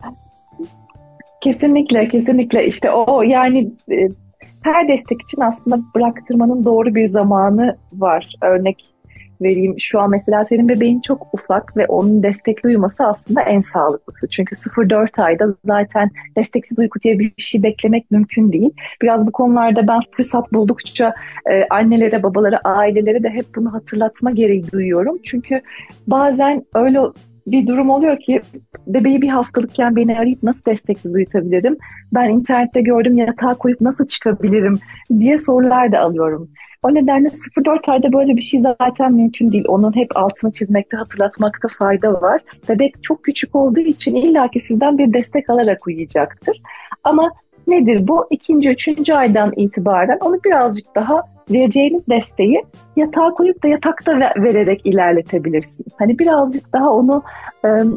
Kesinlikle, 1.42 2.08
kesinlikle. 2.08 2.66
İşte 2.66 2.90
o 2.90 3.22
yani 3.22 3.72
e, 3.90 4.08
her 4.62 4.88
destek 4.88 5.22
için 5.22 5.40
aslında 5.40 5.80
bıraktırmanın 5.94 6.64
doğru 6.64 6.94
bir 6.94 7.08
zamanı 7.08 7.76
var. 7.92 8.34
Örnek 8.42 8.92
vereyim. 9.42 9.74
Şu 9.78 10.00
an 10.00 10.10
mesela 10.10 10.44
senin 10.44 10.68
bebeğin 10.68 11.00
çok 11.00 11.26
ufak 11.34 11.76
ve 11.76 11.86
onun 11.86 12.22
destekli 12.22 12.66
uyuması 12.66 13.04
aslında 13.04 13.42
en 13.42 13.60
sağlıklısı. 13.60 14.28
Çünkü 14.28 14.56
0-4 14.56 15.22
ayda 15.22 15.54
zaten 15.66 16.10
desteksiz 16.36 16.78
uyku 16.78 17.00
diye 17.00 17.18
bir 17.18 17.32
şey 17.38 17.62
beklemek 17.62 18.10
mümkün 18.10 18.52
değil. 18.52 18.70
Biraz 19.02 19.26
bu 19.26 19.32
konularda 19.32 19.88
ben 19.88 20.00
fırsat 20.16 20.52
buldukça 20.52 21.14
e, 21.50 21.64
annelere, 21.70 22.22
babalara, 22.22 22.60
ailelere 22.64 23.22
de 23.22 23.30
hep 23.30 23.46
bunu 23.56 23.72
hatırlatma 23.72 24.30
gereği 24.30 24.72
duyuyorum. 24.72 25.18
Çünkü 25.24 25.60
bazen 26.06 26.64
öyle 26.74 27.00
bir 27.46 27.66
durum 27.66 27.90
oluyor 27.90 28.20
ki 28.20 28.40
bebeği 28.86 29.22
bir 29.22 29.28
haftalıkken 29.28 29.96
beni 29.96 30.18
arayıp 30.18 30.42
nasıl 30.42 30.64
desteksiz 30.64 31.14
uyutabilirim? 31.14 31.76
Ben 32.12 32.30
internette 32.30 32.80
gördüm 32.80 33.16
yatağa 33.16 33.54
koyup 33.54 33.80
nasıl 33.80 34.06
çıkabilirim 34.06 34.78
diye 35.18 35.38
sorular 35.38 35.92
da 35.92 36.00
alıyorum. 36.00 36.50
O 36.82 36.94
nedenle 36.94 37.28
0-4 37.28 37.90
ayda 37.90 38.12
böyle 38.12 38.36
bir 38.36 38.42
şey 38.42 38.60
zaten 38.60 39.12
mümkün 39.12 39.52
değil. 39.52 39.64
Onun 39.68 39.96
hep 39.96 40.16
altını 40.16 40.52
çizmekte, 40.52 40.96
hatırlatmakta 40.96 41.68
fayda 41.78 42.22
var. 42.22 42.40
Bebek 42.68 43.02
çok 43.02 43.24
küçük 43.24 43.56
olduğu 43.56 43.80
için 43.80 44.14
illaki 44.14 44.60
sizden 44.60 44.98
bir 44.98 45.12
destek 45.12 45.50
alarak 45.50 45.86
uyuyacaktır. 45.86 46.62
Ama 47.04 47.30
nedir 47.66 48.08
bu? 48.08 48.26
İkinci, 48.30 48.68
üçüncü 48.68 49.12
aydan 49.12 49.52
itibaren 49.56 50.18
onu 50.20 50.38
birazcık 50.44 50.94
daha 50.94 51.14
vereceğiniz 51.50 52.08
desteği 52.08 52.62
yatağa 52.96 53.30
koyup 53.30 53.64
da 53.64 53.68
yatakta 53.68 54.18
vererek 54.18 54.86
ilerletebilirsiniz. 54.86 55.92
Hani 55.98 56.18
birazcık 56.18 56.72
daha 56.72 56.90
onu 56.90 57.22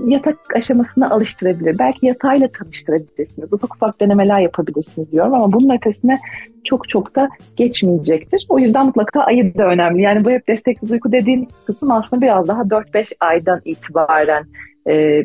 yatak 0.08 0.56
aşamasına 0.56 1.10
alıştırabilir. 1.10 1.76
Belki 1.80 2.06
yatağıyla 2.06 2.48
tanıştırabilirsiniz. 2.48 3.54
Ufak 3.54 3.76
ufak 3.76 4.02
denemeler 4.02 4.40
yapabilirsiniz 4.40 5.12
diyorum 5.12 5.34
ama 5.34 5.52
bunun 5.52 5.76
ötesine 5.76 6.20
çok 6.64 6.90
çok 6.90 7.16
da 7.16 7.30
geçmeyecektir. 7.56 8.46
O 8.50 8.60
yüzden 8.60 8.86
mutlaka 8.86 9.22
ayı 9.22 9.58
da 9.58 9.68
önemli. 9.68 10.02
Yani 10.02 10.26
bu 10.26 10.30
hep 10.30 10.48
desteksiz 10.48 10.92
uyku 10.92 11.12
dediğimiz 11.12 11.50
kısım 11.66 11.92
aslında 11.92 12.22
biraz 12.22 12.48
daha 12.48 12.62
4-5 12.62 13.14
aydan 13.20 13.62
itibaren 13.66 14.44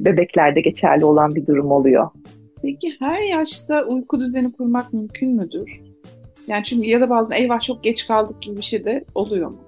bebeklerde 0.05 0.61
geçerli 0.61 1.05
olan 1.05 1.35
bir 1.35 1.47
durum 1.47 1.71
oluyor. 1.71 2.09
Peki 2.62 2.89
her 2.99 3.21
yaşta 3.21 3.85
uyku 3.85 4.21
düzeni 4.21 4.53
kurmak 4.53 4.93
mümkün 4.93 5.37
müdür? 5.37 5.81
Yani 6.50 6.64
çünkü 6.64 6.88
ya 6.88 7.00
da 7.00 7.11
bazen 7.11 7.37
eyvah 7.37 7.61
çok 7.61 7.83
geç 7.83 8.07
kaldık 8.07 8.42
gibi 8.42 8.57
bir 8.57 8.62
şey 8.62 8.85
de 8.85 9.04
oluyor 9.14 9.50
mu? 9.50 9.59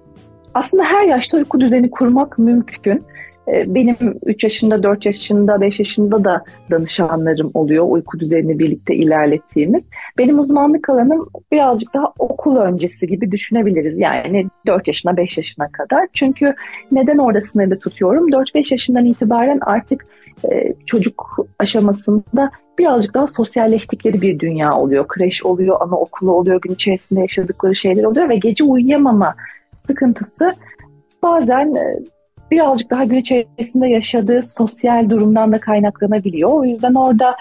Aslında 0.53 0.83
her 0.83 1.07
yaşta 1.07 1.37
uyku 1.37 1.59
düzeni 1.59 1.89
kurmak 1.89 2.37
mümkün. 2.37 3.03
Ee, 3.47 3.75
benim 3.75 3.95
3 4.25 4.43
yaşında, 4.43 4.83
4 4.83 5.05
yaşında, 5.05 5.61
5 5.61 5.79
yaşında 5.79 6.23
da 6.23 6.43
danışanlarım 6.71 7.51
oluyor 7.53 7.85
uyku 7.87 8.19
düzenini 8.19 8.59
birlikte 8.59 8.95
ilerlettiğimiz. 8.95 9.83
Benim 10.17 10.39
uzmanlık 10.39 10.89
alanım 10.89 11.29
birazcık 11.51 11.93
daha 11.93 12.13
okul 12.19 12.55
öncesi 12.55 13.07
gibi 13.07 13.31
düşünebiliriz. 13.31 13.99
Yani 13.99 14.47
4 14.67 14.87
yaşına, 14.87 15.17
5 15.17 15.37
yaşına 15.37 15.71
kadar. 15.71 16.07
Çünkü 16.13 16.53
neden 16.91 17.17
orada 17.17 17.41
sınırlı 17.41 17.79
tutuyorum? 17.79 18.29
4-5 18.29 18.73
yaşından 18.73 19.05
itibaren 19.05 19.59
artık 19.61 20.05
e, 20.51 20.73
çocuk 20.85 21.37
aşamasında 21.59 22.51
birazcık 22.79 23.13
daha 23.13 23.27
sosyalleştikleri 23.27 24.21
bir 24.21 24.39
dünya 24.39 24.77
oluyor. 24.77 25.07
Kreş 25.07 25.45
oluyor, 25.45 25.77
ana 25.81 25.95
okulu 25.95 26.31
oluyor, 26.31 26.61
gün 26.61 26.73
içerisinde 26.73 27.19
yaşadıkları 27.19 27.75
şeyler 27.75 28.03
oluyor 28.03 28.29
ve 28.29 28.35
gece 28.35 28.63
uyuyamama 28.63 29.35
sıkıntısı 29.87 30.53
bazen 31.23 31.75
e, 31.75 31.99
birazcık 32.51 32.89
daha 32.89 33.03
gün 33.03 33.17
içerisinde 33.17 33.87
yaşadığı 33.87 34.41
sosyal 34.57 35.09
durumdan 35.09 35.51
da 35.51 35.59
kaynaklanabiliyor. 35.59 36.49
O 36.49 36.65
yüzden 36.65 36.93
orada 36.93 37.35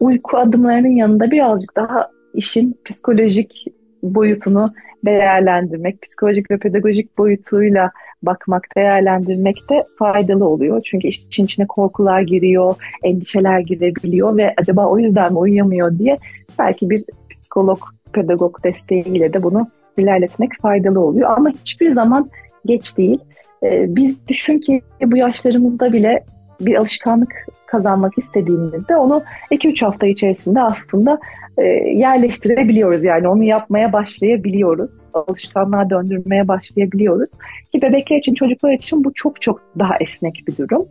uyku 0.00 0.38
adımlarının 0.38 0.96
yanında 0.96 1.30
birazcık 1.30 1.76
daha 1.76 2.10
işin 2.34 2.80
psikolojik 2.84 3.64
boyutunu 4.04 4.74
değerlendirmek, 5.04 6.02
psikolojik 6.02 6.50
ve 6.50 6.58
pedagojik 6.58 7.18
boyutuyla 7.18 7.90
bakmak, 8.22 8.76
değerlendirmek 8.76 9.56
de 9.70 9.84
faydalı 9.98 10.44
oluyor. 10.44 10.80
Çünkü 10.84 11.08
işin 11.08 11.44
içine 11.44 11.66
korkular 11.66 12.20
giriyor, 12.20 12.74
endişeler 13.02 13.58
girebiliyor 13.58 14.36
ve 14.36 14.54
acaba 14.56 14.86
o 14.86 14.98
yüzden 14.98 15.32
mi 15.32 15.38
uyuyamıyor 15.38 15.98
diye 15.98 16.16
belki 16.58 16.90
bir 16.90 17.04
psikolog, 17.30 17.78
pedagog 18.12 18.64
desteğiyle 18.64 19.32
de 19.32 19.42
bunu 19.42 19.68
ilerletmek 19.98 20.50
faydalı 20.62 21.00
oluyor. 21.00 21.30
Ama 21.36 21.50
hiçbir 21.50 21.94
zaman 21.94 22.30
geç 22.66 22.96
değil. 22.96 23.18
Ee, 23.62 23.86
biz 23.88 24.28
düşün 24.28 24.58
ki 24.58 24.80
bu 25.02 25.16
yaşlarımızda 25.16 25.92
bile 25.92 26.24
bir 26.60 26.74
alışkanlık 26.74 27.46
kazanmak 27.74 28.18
istediğimizde 28.18 28.96
onu 28.96 29.22
2-3 29.50 29.84
hafta 29.84 30.06
içerisinde 30.06 30.60
aslında 30.60 31.18
e, 31.58 31.62
yerleştirebiliyoruz. 31.98 33.04
Yani 33.04 33.28
onu 33.28 33.44
yapmaya 33.44 33.92
başlayabiliyoruz. 33.92 34.90
Alışkanlığa 35.14 35.90
döndürmeye 35.90 36.48
başlayabiliyoruz. 36.48 37.30
Ki 37.72 37.82
bebekler 37.82 38.16
için, 38.16 38.34
çocuklar 38.34 38.72
için 38.72 39.04
bu 39.04 39.14
çok 39.14 39.40
çok 39.40 39.60
daha 39.78 39.96
esnek 40.00 40.44
bir 40.48 40.56
durum. 40.56 40.88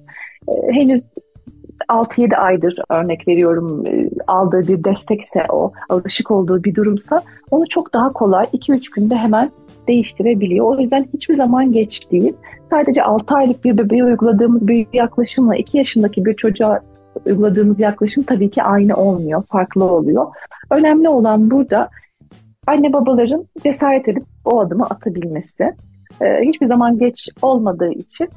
E, 0.47 0.71
henüz 0.71 1.01
6-7 1.89 2.35
aydır 2.35 2.75
örnek 2.89 3.27
veriyorum 3.27 3.87
e, 3.87 4.09
aldığı 4.27 4.67
bir 4.67 4.83
destekse 4.83 5.45
o, 5.49 5.71
alışık 5.89 6.31
olduğu 6.31 6.63
bir 6.63 6.75
durumsa 6.75 7.21
onu 7.51 7.67
çok 7.67 7.93
daha 7.93 8.09
kolay 8.09 8.45
2-3 8.45 8.95
günde 8.95 9.15
hemen 9.15 9.51
değiştirebiliyor. 9.87 10.65
O 10.65 10.79
yüzden 10.79 11.05
hiçbir 11.13 11.37
zaman 11.37 11.71
geç 11.71 12.11
değil. 12.11 12.33
Sadece 12.69 13.03
6 13.03 13.35
aylık 13.35 13.63
bir 13.63 13.77
bebeğe 13.77 14.03
uyguladığımız 14.03 14.67
bir 14.67 14.87
yaklaşımla 14.93 15.55
2 15.55 15.77
yaşındaki 15.77 16.25
bir 16.25 16.33
çocuğa 16.33 16.79
uyguladığımız 17.25 17.79
yaklaşım 17.79 18.23
tabii 18.23 18.49
ki 18.49 18.63
aynı 18.63 18.95
olmuyor, 18.95 19.43
farklı 19.49 19.83
oluyor. 19.83 20.27
Önemli 20.71 21.09
olan 21.09 21.51
burada 21.51 21.89
anne 22.67 22.93
babaların 22.93 23.45
cesaret 23.63 24.07
edip 24.07 24.23
o 24.45 24.59
adımı 24.59 24.83
atabilmesi. 24.83 25.73
Ee, 26.21 26.39
hiçbir 26.43 26.65
zaman 26.65 26.97
geç 26.97 27.29
olmadığı 27.41 27.91
için 27.91 28.29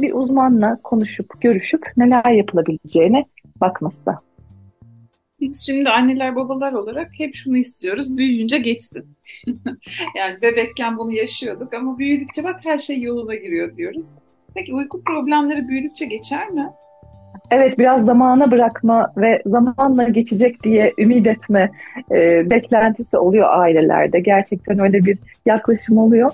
bir 0.00 0.12
uzmanla 0.12 0.78
konuşup, 0.84 1.40
görüşüp 1.40 1.86
neler 1.96 2.32
yapılabileceğine 2.32 3.24
bakması. 3.60 4.14
Biz 5.40 5.66
şimdi 5.66 5.90
anneler 5.90 6.36
babalar 6.36 6.72
olarak 6.72 7.08
hep 7.18 7.34
şunu 7.34 7.56
istiyoruz. 7.56 8.16
Büyüyünce 8.16 8.58
geçsin. 8.58 9.16
yani 10.16 10.42
bebekken 10.42 10.98
bunu 10.98 11.12
yaşıyorduk 11.12 11.74
ama 11.74 11.98
büyüdükçe 11.98 12.44
bak 12.44 12.60
her 12.64 12.78
şey 12.78 13.00
yoluna 13.00 13.34
giriyor 13.34 13.76
diyoruz. 13.76 14.06
Peki 14.54 14.74
uyku 14.74 15.02
problemleri 15.04 15.68
büyüdükçe 15.68 16.06
geçer 16.06 16.48
mi? 16.48 16.70
Evet 17.50 17.78
biraz 17.78 18.04
zamana 18.04 18.50
bırakma 18.50 19.12
ve 19.16 19.42
zamanla 19.46 20.08
geçecek 20.08 20.62
diye 20.62 20.92
ümit 20.98 21.26
etme 21.26 21.70
e, 22.10 22.50
beklentisi 22.50 23.16
oluyor 23.18 23.48
ailelerde. 23.50 24.20
Gerçekten 24.20 24.78
öyle 24.78 24.98
bir 24.98 25.18
yaklaşım 25.46 25.98
oluyor. 25.98 26.30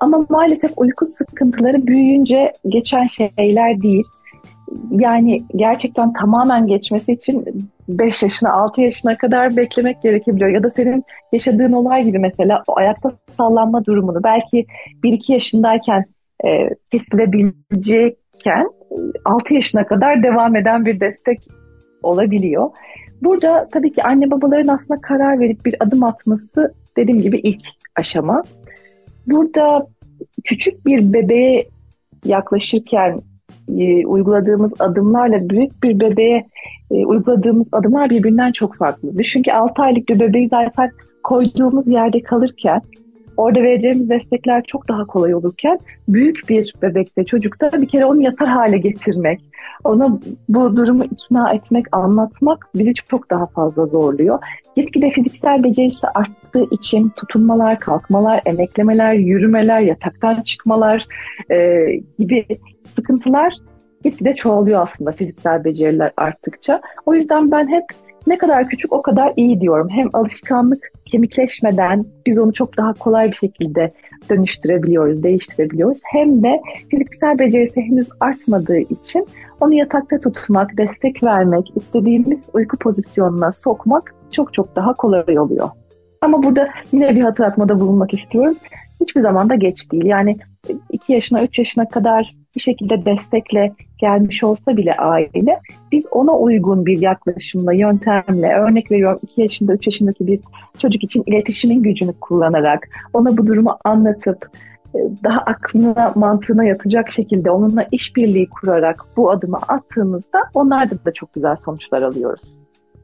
Ama 0.00 0.26
maalesef 0.28 0.70
uyku 0.76 1.06
sıkıntıları 1.06 1.86
büyüyünce 1.86 2.52
geçen 2.68 3.06
şeyler 3.06 3.80
değil. 3.80 4.04
Yani 4.90 5.40
gerçekten 5.56 6.12
tamamen 6.12 6.66
geçmesi 6.66 7.12
için 7.12 7.44
5 7.88 8.22
yaşına 8.22 8.52
6 8.52 8.80
yaşına 8.80 9.16
kadar 9.16 9.56
beklemek 9.56 10.02
gerekebiliyor. 10.02 10.50
Ya 10.50 10.62
da 10.62 10.70
senin 10.70 11.04
yaşadığın 11.32 11.72
olay 11.72 12.02
gibi 12.02 12.18
mesela 12.18 12.62
o 12.68 12.78
ayakta 12.78 13.12
sallanma 13.36 13.84
durumunu 13.84 14.24
belki 14.24 14.66
1-2 15.04 15.32
yaşındayken 15.32 16.04
e, 16.44 16.68
kesilebilecekken 16.92 18.70
6 19.24 19.54
yaşına 19.54 19.86
kadar 19.86 20.22
devam 20.22 20.56
eden 20.56 20.86
bir 20.86 21.00
destek 21.00 21.48
olabiliyor. 22.02 22.70
Burada 23.22 23.68
tabii 23.72 23.92
ki 23.92 24.02
anne 24.02 24.30
babaların 24.30 24.74
aslında 24.74 25.00
karar 25.00 25.40
verip 25.40 25.64
bir 25.64 25.76
adım 25.80 26.04
atması 26.04 26.74
dediğim 26.96 27.20
gibi 27.20 27.38
ilk 27.38 27.62
aşama. 27.96 28.42
Burada 29.26 29.86
küçük 30.44 30.86
bir 30.86 31.12
bebeğe 31.12 31.66
yaklaşırken 32.24 33.18
e, 33.78 34.06
uyguladığımız 34.06 34.72
adımlarla 34.78 35.50
büyük 35.50 35.82
bir 35.82 36.00
bebeğe 36.00 36.46
e, 36.90 37.06
uyguladığımız 37.06 37.68
adımlar 37.72 38.10
birbirinden 38.10 38.52
çok 38.52 38.76
farklı. 38.76 39.18
Düşün 39.18 39.42
ki 39.42 39.54
6 39.54 39.82
aylık 39.82 40.08
bir 40.08 40.20
bebeği 40.20 40.48
zaten 40.48 40.90
koyduğumuz 41.22 41.88
yerde 41.88 42.22
kalırken 42.22 42.80
orada 43.36 43.62
vereceğimiz 43.62 44.10
destekler 44.10 44.62
çok 44.62 44.88
daha 44.88 45.04
kolay 45.04 45.34
olurken 45.34 45.78
büyük 46.08 46.48
bir 46.48 46.74
bebekte 46.82 47.24
çocukta 47.24 47.70
bir 47.82 47.88
kere 47.88 48.04
onu 48.04 48.22
yatar 48.22 48.48
hale 48.48 48.78
getirmek, 48.78 49.40
ona 49.84 50.18
bu 50.48 50.76
durumu 50.76 51.04
ikna 51.04 51.52
etmek, 51.52 51.86
anlatmak 51.92 52.68
bizi 52.74 52.94
çok 52.94 53.30
daha 53.30 53.46
fazla 53.46 53.86
zorluyor. 53.86 54.38
Gitgide 54.76 55.10
fiziksel 55.10 55.64
becerisi 55.64 56.06
arttığı 56.06 56.64
için 56.70 57.08
tutunmalar, 57.08 57.80
kalkmalar, 57.80 58.40
emeklemeler, 58.46 59.14
yürümeler, 59.14 59.80
yataktan 59.80 60.42
çıkmalar 60.42 61.06
e, 61.50 61.86
gibi 62.18 62.46
sıkıntılar 62.84 63.52
gitgide 64.04 64.34
çoğalıyor 64.34 64.88
aslında 64.88 65.12
fiziksel 65.12 65.64
beceriler 65.64 66.12
arttıkça. 66.16 66.80
O 67.06 67.14
yüzden 67.14 67.50
ben 67.50 67.68
hep 67.68 67.84
ne 68.26 68.38
kadar 68.38 68.68
küçük 68.68 68.92
o 68.92 69.02
kadar 69.02 69.32
iyi 69.36 69.60
diyorum. 69.60 69.88
Hem 69.90 70.08
alışkanlık 70.12 70.92
kemikleşmeden 71.04 72.04
biz 72.26 72.38
onu 72.38 72.52
çok 72.52 72.76
daha 72.76 72.92
kolay 72.92 73.30
bir 73.30 73.36
şekilde 73.36 73.92
dönüştürebiliyoruz, 74.30 75.22
değiştirebiliyoruz. 75.22 76.00
Hem 76.04 76.42
de 76.42 76.60
fiziksel 76.90 77.38
becerisi 77.38 77.80
henüz 77.80 78.08
artmadığı 78.20 78.78
için 78.78 79.26
onu 79.60 79.74
yatakta 79.74 80.20
tutmak, 80.20 80.76
destek 80.76 81.22
vermek, 81.22 81.76
istediğimiz 81.76 82.40
uyku 82.54 82.76
pozisyonuna 82.76 83.52
sokmak 83.52 84.14
çok 84.30 84.54
çok 84.54 84.76
daha 84.76 84.94
kolay 84.94 85.38
oluyor. 85.38 85.68
Ama 86.20 86.42
burada 86.42 86.68
yine 86.92 87.16
bir 87.16 87.22
hatırlatmada 87.22 87.80
bulunmak 87.80 88.14
istiyorum. 88.14 88.56
Hiçbir 89.00 89.20
zaman 89.20 89.48
da 89.50 89.54
geç 89.54 89.92
değil. 89.92 90.04
Yani 90.04 90.36
2 90.92 91.12
yaşına, 91.12 91.42
3 91.42 91.58
yaşına 91.58 91.88
kadar 91.88 92.34
bir 92.56 92.60
şekilde 92.60 93.04
destekle 93.04 93.72
gelmiş 93.98 94.44
olsa 94.44 94.76
bile 94.76 94.96
aile 94.96 95.60
biz 95.92 96.04
ona 96.10 96.32
uygun 96.38 96.86
bir 96.86 96.98
yaklaşımla, 96.98 97.72
yöntemle, 97.72 98.54
örnek 98.54 98.90
veriyorum 98.90 99.20
2 99.22 99.40
yaşında, 99.40 99.74
3 99.74 99.86
yaşındaki 99.86 100.26
bir 100.26 100.40
çocuk 100.78 101.04
için 101.04 101.22
iletişimin 101.26 101.82
gücünü 101.82 102.12
kullanarak 102.20 102.88
ona 103.12 103.36
bu 103.36 103.46
durumu 103.46 103.78
anlatıp 103.84 104.50
e, 104.94 104.98
daha 105.24 105.40
aklına, 105.40 106.12
mantığına 106.16 106.64
yatacak 106.64 107.12
şekilde 107.12 107.50
onunla 107.50 107.86
işbirliği 107.92 108.48
kurarak 108.48 109.04
bu 109.16 109.30
adımı 109.30 109.58
attığımızda 109.68 110.38
onlarda 110.54 111.04
da 111.04 111.12
çok 111.12 111.34
güzel 111.34 111.56
sonuçlar 111.64 112.02
alıyoruz. 112.02 112.42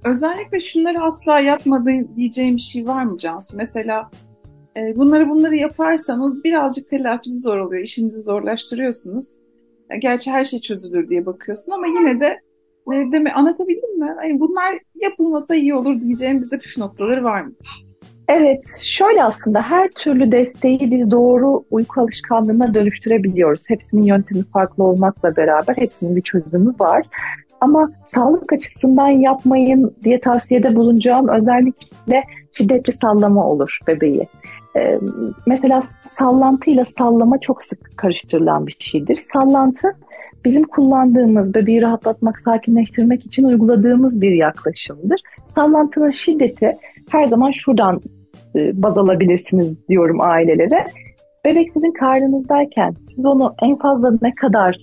Özellikle 0.04 0.61
şunları 0.61 1.02
asla 1.02 1.40
yapmadığın 1.40 2.09
diyeceğim 2.16 2.56
bir 2.56 2.61
şey 2.61 2.87
var 2.87 3.04
mı 3.04 3.18
Cansu? 3.18 3.56
Mesela 3.56 4.11
e, 4.76 4.97
bunları 4.97 5.29
bunları 5.29 5.57
yaparsanız 5.57 6.45
birazcık 6.45 6.88
telafisi 6.88 7.38
zor 7.38 7.59
oluyor. 7.59 7.83
İşinizi 7.83 8.21
zorlaştırıyorsunuz. 8.21 9.35
Gerçi 9.99 10.31
her 10.31 10.45
şey 10.45 10.61
çözülür 10.61 11.09
diye 11.09 11.26
bakıyorsun 11.26 11.73
ama 11.73 11.87
yine 11.87 12.21
de 12.21 12.41
e, 12.93 13.12
deme, 13.12 13.33
anlatabildim 13.33 13.99
mi? 13.99 14.17
Yani 14.23 14.41
bunlar 14.41 14.79
yapılmasa 14.95 15.55
iyi 15.55 15.75
olur 15.75 16.00
diyeceğim 16.00 16.43
bize 16.43 16.59
püf 16.59 16.79
noktaları 16.79 17.25
var 17.25 17.41
mı? 17.41 17.52
Evet, 18.29 18.64
şöyle 18.85 19.25
aslında 19.25 19.62
her 19.62 19.91
türlü 19.91 20.33
desteği 20.33 20.81
biz 20.81 21.11
doğru 21.11 21.64
uyku 21.71 22.00
alışkanlığına 22.00 22.75
dönüştürebiliyoruz. 22.75 23.71
Hepsinin 23.71 24.02
yöntemi 24.02 24.45
farklı 24.45 24.85
olmakla 24.85 25.37
beraber 25.37 25.76
hepsinin 25.76 26.17
bir 26.17 26.23
çözümü 26.23 26.73
var. 26.81 27.07
Ama 27.62 27.92
sağlık 28.07 28.52
açısından 28.52 29.09
yapmayın 29.09 29.97
diye 30.04 30.21
tavsiyede 30.21 30.75
bulunacağım 30.75 31.28
özellikle 31.28 32.23
şiddetli 32.52 32.92
sallama 33.02 33.47
olur 33.47 33.78
bebeği. 33.87 34.28
Ee, 34.76 34.99
mesela 35.47 35.83
sallantıyla 36.19 36.85
sallama 36.99 37.38
çok 37.38 37.64
sık 37.64 37.99
karıştırılan 37.99 38.66
bir 38.66 38.76
şeydir. 38.78 39.21
Sallantı 39.33 39.88
bizim 40.45 40.64
kullandığımız, 40.64 41.54
bebeği 41.54 41.83
rahatlatmak, 41.83 42.40
sakinleştirmek 42.40 43.26
için 43.26 43.45
uyguladığımız 43.45 44.21
bir 44.21 44.33
yaklaşımdır. 44.33 45.21
Sallantının 45.54 46.11
şiddeti 46.11 46.76
her 47.11 47.28
zaman 47.28 47.50
şuradan 47.50 48.00
e, 48.57 48.83
baz 48.83 48.99
alabilirsiniz 48.99 49.88
diyorum 49.88 50.21
ailelere. 50.21 50.85
Bebek 51.45 51.73
sizin 51.73 51.92
karnınızdayken 51.92 52.95
siz 53.14 53.25
onu 53.25 53.54
en 53.62 53.78
fazla 53.78 54.12
ne 54.23 54.35
kadar 54.35 54.76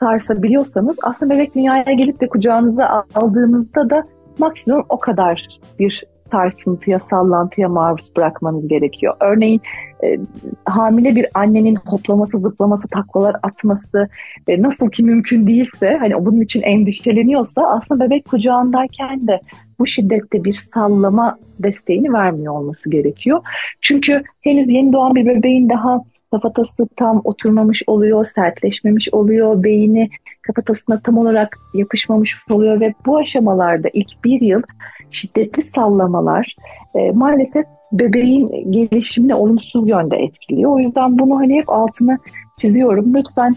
sarsabiliyorsanız 0.00 0.96
aslında 1.02 1.34
bebek 1.34 1.54
dünyaya 1.54 1.82
gelip 1.82 2.20
de 2.20 2.28
kucağınıza 2.28 3.04
aldığınızda 3.14 3.90
da 3.90 4.04
maksimum 4.38 4.84
o 4.88 4.98
kadar 4.98 5.46
bir 5.78 6.04
sarsıntıya, 6.32 7.00
sallantıya 7.10 7.68
maruz 7.68 8.12
bırakmanız 8.16 8.68
gerekiyor. 8.68 9.16
Örneğin 9.20 9.60
e, 10.04 10.18
hamile 10.64 11.16
bir 11.16 11.26
annenin 11.34 11.74
hoplaması, 11.74 12.38
zıplaması, 12.38 12.88
taklalar 12.88 13.36
atması 13.42 14.08
e, 14.48 14.62
nasıl 14.62 14.90
ki 14.90 15.02
mümkün 15.02 15.46
değilse, 15.46 15.98
hani 16.00 16.26
bunun 16.26 16.40
için 16.40 16.62
endişeleniyorsa 16.62 17.62
aslında 17.62 18.04
bebek 18.04 18.24
kucağındayken 18.24 19.26
de 19.26 19.40
bu 19.78 19.86
şiddette 19.86 20.44
bir 20.44 20.68
sallama 20.74 21.38
desteğini 21.58 22.12
vermiyor 22.12 22.54
olması 22.54 22.90
gerekiyor. 22.90 23.40
Çünkü 23.80 24.22
henüz 24.40 24.72
yeni 24.72 24.92
doğan 24.92 25.14
bir 25.14 25.26
bebeğin 25.26 25.68
daha 25.68 26.02
kafatası 26.30 26.88
tam 26.96 27.20
oturmamış 27.24 27.82
oluyor, 27.86 28.24
sertleşmemiş 28.24 29.08
oluyor, 29.12 29.62
beyni 29.62 30.10
kafatasına 30.42 31.00
tam 31.00 31.18
olarak 31.18 31.56
yapışmamış 31.74 32.36
oluyor 32.50 32.80
ve 32.80 32.94
bu 33.06 33.18
aşamalarda 33.18 33.88
ilk 33.92 34.24
bir 34.24 34.40
yıl 34.40 34.62
şiddetli 35.10 35.62
sallamalar 35.62 36.56
e, 36.94 37.10
maalesef 37.10 37.64
bebeğin 37.92 38.72
gelişimini 38.72 39.34
olumsuz 39.34 39.88
yönde 39.88 40.16
etkiliyor. 40.16 40.72
O 40.72 40.78
yüzden 40.78 41.18
bunu 41.18 41.38
hani 41.38 41.54
hep 41.54 41.70
altına 41.70 42.18
çiziyorum. 42.58 43.14
Lütfen 43.14 43.54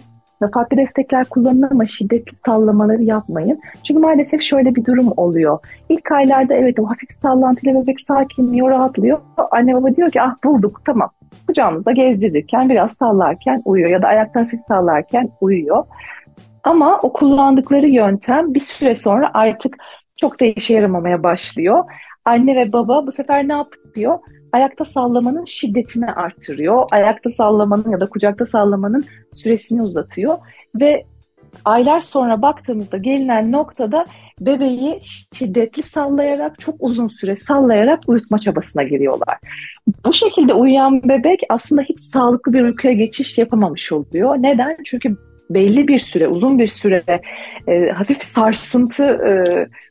farklı 0.53 0.77
destekler 0.77 1.25
kullanın 1.25 1.67
ama 1.71 1.85
şiddetli 1.85 2.37
sallamaları 2.45 3.03
yapmayın. 3.03 3.59
Çünkü 3.83 3.99
maalesef 3.99 4.43
şöyle 4.43 4.75
bir 4.75 4.85
durum 4.85 5.13
oluyor. 5.17 5.59
İlk 5.89 6.11
aylarda 6.11 6.53
evet 6.53 6.79
o 6.79 6.85
hafif 6.85 7.11
sallantıyla 7.21 7.81
bebek 7.81 8.01
sakinliyor, 8.01 8.69
rahatlıyor. 8.69 9.19
Anne 9.51 9.75
baba 9.75 9.95
diyor 9.95 10.11
ki 10.11 10.21
ah 10.21 10.35
bulduk 10.43 10.81
tamam. 10.85 11.09
Kucağımızda 11.47 11.91
gezdirirken 11.91 12.69
biraz 12.69 12.91
sallarken 12.91 13.61
uyuyor 13.65 13.89
ya 13.89 14.01
da 14.01 14.07
ayakta 14.07 14.39
hafif 14.39 14.59
sallarken 14.67 15.29
uyuyor. 15.41 15.85
Ama 16.63 16.99
o 17.03 17.13
kullandıkları 17.13 17.87
yöntem 17.87 18.53
bir 18.53 18.59
süre 18.59 18.95
sonra 18.95 19.31
artık 19.33 19.75
çok 20.17 20.39
da 20.39 20.45
işe 20.45 20.73
yaramamaya 20.73 21.23
başlıyor. 21.23 21.83
Anne 22.25 22.55
ve 22.55 22.73
baba 22.73 23.07
bu 23.07 23.11
sefer 23.11 23.47
ne 23.47 23.53
yapıyor? 23.53 24.19
Ayakta 24.51 24.85
sallamanın 24.85 25.45
şiddetini 25.45 26.11
artırıyor. 26.11 26.87
Ayakta 26.91 27.29
sallamanın 27.29 27.91
ya 27.91 27.99
da 27.99 28.05
kucakta 28.05 28.45
sallamanın 28.45 29.05
süresini 29.35 29.81
uzatıyor. 29.81 30.37
Ve 30.81 31.05
aylar 31.65 31.99
sonra 31.99 32.41
baktığımızda 32.41 32.97
gelinen 32.97 33.51
noktada 33.51 34.05
bebeği 34.41 34.99
şiddetli 35.33 35.83
sallayarak 35.83 36.59
çok 36.59 36.75
uzun 36.79 37.07
süre 37.07 37.35
sallayarak 37.35 37.99
uyutma 38.07 38.37
çabasına 38.37 38.83
giriyorlar. 38.83 39.37
Bu 40.05 40.13
şekilde 40.13 40.53
uyuyan 40.53 41.03
bebek 41.03 41.41
aslında 41.49 41.81
hiç 41.81 41.99
sağlıklı 41.99 42.53
bir 42.53 42.61
uykuya 42.61 42.93
geçiş 42.93 43.37
yapamamış 43.37 43.91
oluyor. 43.91 44.35
Neden? 44.37 44.77
Çünkü 44.85 45.17
belli 45.49 45.87
bir 45.87 45.99
süre, 45.99 46.27
uzun 46.27 46.59
bir 46.59 46.67
süre 46.67 47.03
e, 47.67 47.89
hafif 47.89 48.21
sarsıntı 48.21 49.03
e, 49.03 49.31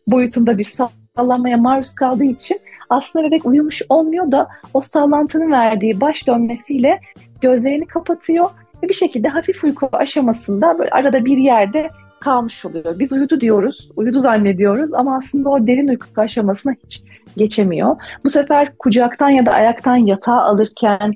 boyutunda 0.06 0.58
bir 0.58 0.74
sallanmaya 1.16 1.56
maruz 1.56 1.94
kaldığı 1.94 2.24
için 2.24 2.58
aslında 2.90 3.26
bebek 3.26 3.46
uyumuş 3.46 3.82
olmuyor 3.88 4.32
da 4.32 4.48
o 4.74 4.80
sallantının 4.80 5.52
verdiği 5.52 6.00
baş 6.00 6.26
dönmesiyle 6.26 7.00
gözlerini 7.40 7.86
kapatıyor 7.86 8.50
ve 8.82 8.88
bir 8.88 8.94
şekilde 8.94 9.28
hafif 9.28 9.64
uyku 9.64 9.88
aşamasında 9.92 10.78
böyle 10.78 10.90
arada 10.90 11.24
bir 11.24 11.36
yerde 11.36 11.88
kalmış 12.20 12.64
oluyor. 12.64 12.98
Biz 12.98 13.12
uyudu 13.12 13.40
diyoruz, 13.40 13.90
uyudu 13.96 14.20
zannediyoruz 14.20 14.94
ama 14.94 15.16
aslında 15.16 15.50
o 15.50 15.66
derin 15.66 15.88
uyku 15.88 16.06
aşamasına 16.16 16.74
hiç 16.84 17.02
geçemiyor. 17.36 17.96
Bu 18.24 18.30
sefer 18.30 18.78
kucaktan 18.78 19.28
ya 19.28 19.46
da 19.46 19.50
ayaktan 19.50 19.96
yatağa 19.96 20.42
alırken 20.42 21.14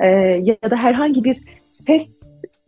e, 0.00 0.08
ya 0.42 0.56
da 0.70 0.76
herhangi 0.76 1.24
bir 1.24 1.38
ses 1.72 2.08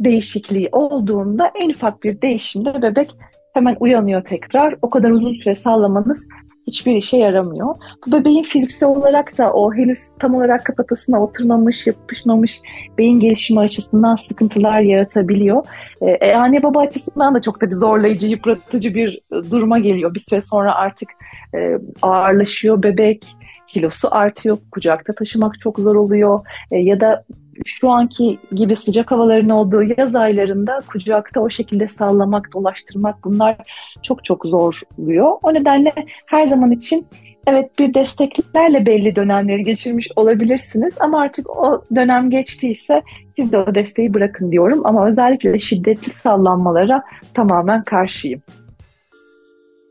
değişikliği 0.00 0.68
olduğunda 0.72 1.50
en 1.54 1.70
ufak 1.70 2.02
bir 2.02 2.22
değişimde 2.22 2.82
bebek 2.82 3.16
hemen 3.52 3.76
uyanıyor 3.80 4.24
tekrar. 4.24 4.76
O 4.82 4.90
kadar 4.90 5.10
uzun 5.10 5.34
süre 5.34 5.54
sallamanız 5.54 6.24
hiçbir 6.74 6.96
işe 6.96 7.16
yaramıyor. 7.16 7.74
Bu 8.06 8.12
bebeğin 8.12 8.42
fiziksel 8.42 8.88
olarak 8.88 9.38
da 9.38 9.52
o 9.52 9.74
henüz 9.74 9.98
tam 10.18 10.34
olarak 10.34 10.64
kafatasına 10.64 11.22
oturmamış, 11.22 11.86
yapışmamış 11.86 12.60
beyin 12.98 13.20
gelişimi 13.20 13.60
açısından 13.60 14.16
sıkıntılar 14.16 14.80
yaratabiliyor. 14.80 15.66
Ee, 16.00 16.34
anne 16.34 16.62
baba 16.62 16.80
açısından 16.80 17.34
da 17.34 17.42
çok 17.42 17.62
da 17.62 17.66
bir 17.66 17.74
zorlayıcı, 17.74 18.26
yıpratıcı 18.26 18.94
bir 18.94 19.20
e, 19.32 19.50
duruma 19.50 19.78
geliyor. 19.78 20.14
Bir 20.14 20.20
süre 20.20 20.40
sonra 20.40 20.74
artık 20.74 21.08
e, 21.54 21.78
ağırlaşıyor 22.02 22.82
bebek, 22.82 23.36
kilosu 23.66 24.08
artıyor, 24.10 24.58
kucakta 24.72 25.12
taşımak 25.12 25.60
çok 25.60 25.78
zor 25.78 25.96
oluyor 25.96 26.40
e, 26.70 26.78
ya 26.78 27.00
da 27.00 27.24
şu 27.64 27.90
anki 27.90 28.38
gibi 28.52 28.76
sıcak 28.76 29.10
havaların 29.10 29.48
olduğu 29.48 29.82
yaz 29.96 30.14
aylarında 30.14 30.78
kucakta 30.86 31.40
o 31.40 31.50
şekilde 31.50 31.88
sallamak, 31.88 32.52
dolaştırmak 32.52 33.24
bunlar 33.24 33.56
çok 34.02 34.24
çok 34.24 34.46
zor 34.46 34.80
oluyor. 34.98 35.32
O 35.42 35.54
nedenle 35.54 35.92
her 36.26 36.48
zaman 36.48 36.70
için 36.70 37.06
evet 37.46 37.78
bir 37.78 37.94
desteklerle 37.94 38.86
belli 38.86 39.16
dönemleri 39.16 39.64
geçirmiş 39.64 40.08
olabilirsiniz 40.16 40.94
ama 41.00 41.20
artık 41.20 41.56
o 41.56 41.84
dönem 41.94 42.30
geçtiyse 42.30 43.02
siz 43.36 43.52
de 43.52 43.58
o 43.58 43.74
desteği 43.74 44.14
bırakın 44.14 44.52
diyorum 44.52 44.80
ama 44.84 45.08
özellikle 45.08 45.58
şiddetli 45.58 46.12
sallanmalara 46.12 47.02
tamamen 47.34 47.84
karşıyım. 47.84 48.42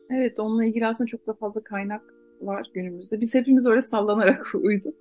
Evet 0.10 0.40
onunla 0.40 0.66
ilgili 0.66 0.88
aslında 0.88 1.08
çok 1.08 1.28
da 1.28 1.34
fazla 1.34 1.64
kaynak 1.64 2.02
var 2.42 2.68
günümüzde. 2.74 3.22
Biz 3.22 3.34
hepimiz 3.34 3.66
öyle 3.66 3.82
sallanarak 3.82 4.48
uyuduk. 4.56 4.94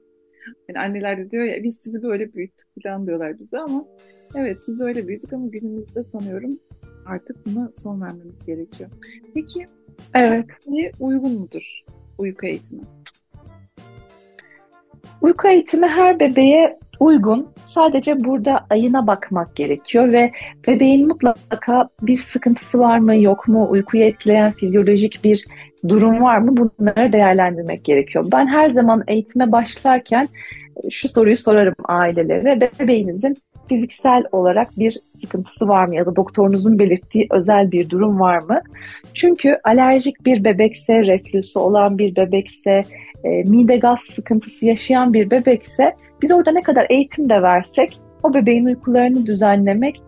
Yani 0.69 0.79
anneler 0.79 1.19
de 1.19 1.31
diyor 1.31 1.45
ya 1.45 1.63
biz 1.63 1.81
sizi 1.83 2.03
böyle 2.03 2.35
büyüttük 2.35 2.69
falan 2.83 3.07
diyorlar 3.07 3.39
bize 3.39 3.59
ama 3.59 3.85
evet 4.35 4.57
biz 4.69 4.81
öyle 4.81 5.09
büyüdük 5.09 5.33
ama 5.33 5.47
günümüzde 5.47 6.05
sanıyorum 6.05 6.59
artık 7.07 7.47
buna 7.47 7.71
son 7.83 8.01
vermemiz 8.01 8.47
gerekiyor. 8.47 8.91
Peki 9.35 9.67
evet. 10.15 10.47
uygun 11.01 11.33
mudur 11.33 11.83
uyku 12.19 12.47
eğitimi? 12.47 12.83
Uyku 15.23 15.49
eğitimi 15.49 15.87
her 15.87 16.21
bebeğe 16.21 16.79
uygun. 17.01 17.49
Sadece 17.67 18.25
burada 18.25 18.67
ayına 18.71 19.07
bakmak 19.07 19.57
gerekiyor 19.57 20.13
ve 20.13 20.33
bebeğin 20.67 21.09
mutlaka 21.09 21.89
bir 22.03 22.19
sıkıntısı 22.19 22.79
var 22.79 22.99
mı 22.99 23.17
yok 23.17 23.49
mu, 23.49 23.71
uykuyu 23.71 24.05
etkileyen 24.05 24.53
fizyolojik 24.53 25.25
bir 25.25 25.45
durum 25.89 26.23
var 26.23 26.39
mı 26.39 26.57
bunları 26.57 27.13
değerlendirmek 27.13 27.85
gerekiyor. 27.85 28.29
Ben 28.33 28.47
her 28.47 28.71
zaman 28.71 29.05
eğitime 29.09 29.53
başlarken 29.53 30.29
şu 30.91 31.09
soruyu 31.09 31.37
sorarım 31.37 31.75
ailelere. 31.85 32.71
Bebeğinizin 32.81 33.37
fiziksel 33.69 34.25
olarak 34.33 34.69
bir 34.79 34.99
sıkıntısı 35.21 35.69
var 35.69 35.87
mı 35.87 35.95
ya 35.95 36.07
da 36.07 36.17
doktorunuzun 36.17 36.79
belirttiği 36.79 37.27
özel 37.31 37.73
bir 37.73 37.91
durum 37.91 38.21
var 38.21 38.43
mı? 38.43 38.61
Çünkü 39.15 39.59
alerjik 39.65 40.25
bir 40.25 40.45
bebekse, 40.45 41.03
reflüsü 41.03 41.59
olan 41.59 41.99
bir 41.99 42.17
bebekse, 42.17 42.83
e, 43.25 43.29
mide 43.43 43.77
gaz 43.77 44.01
sıkıntısı 44.01 44.67
yaşayan 44.67 45.13
bir 45.13 45.31
bebekse 45.31 45.93
biz 46.23 46.33
orada 46.33 46.51
ne 46.51 46.61
kadar 46.61 46.87
eğitim 46.91 47.29
de 47.29 47.43
versek 47.43 48.01
o 48.23 48.35
bebeğin 48.35 48.67
uykularını 48.67 49.27
düzenlemek 49.27 50.03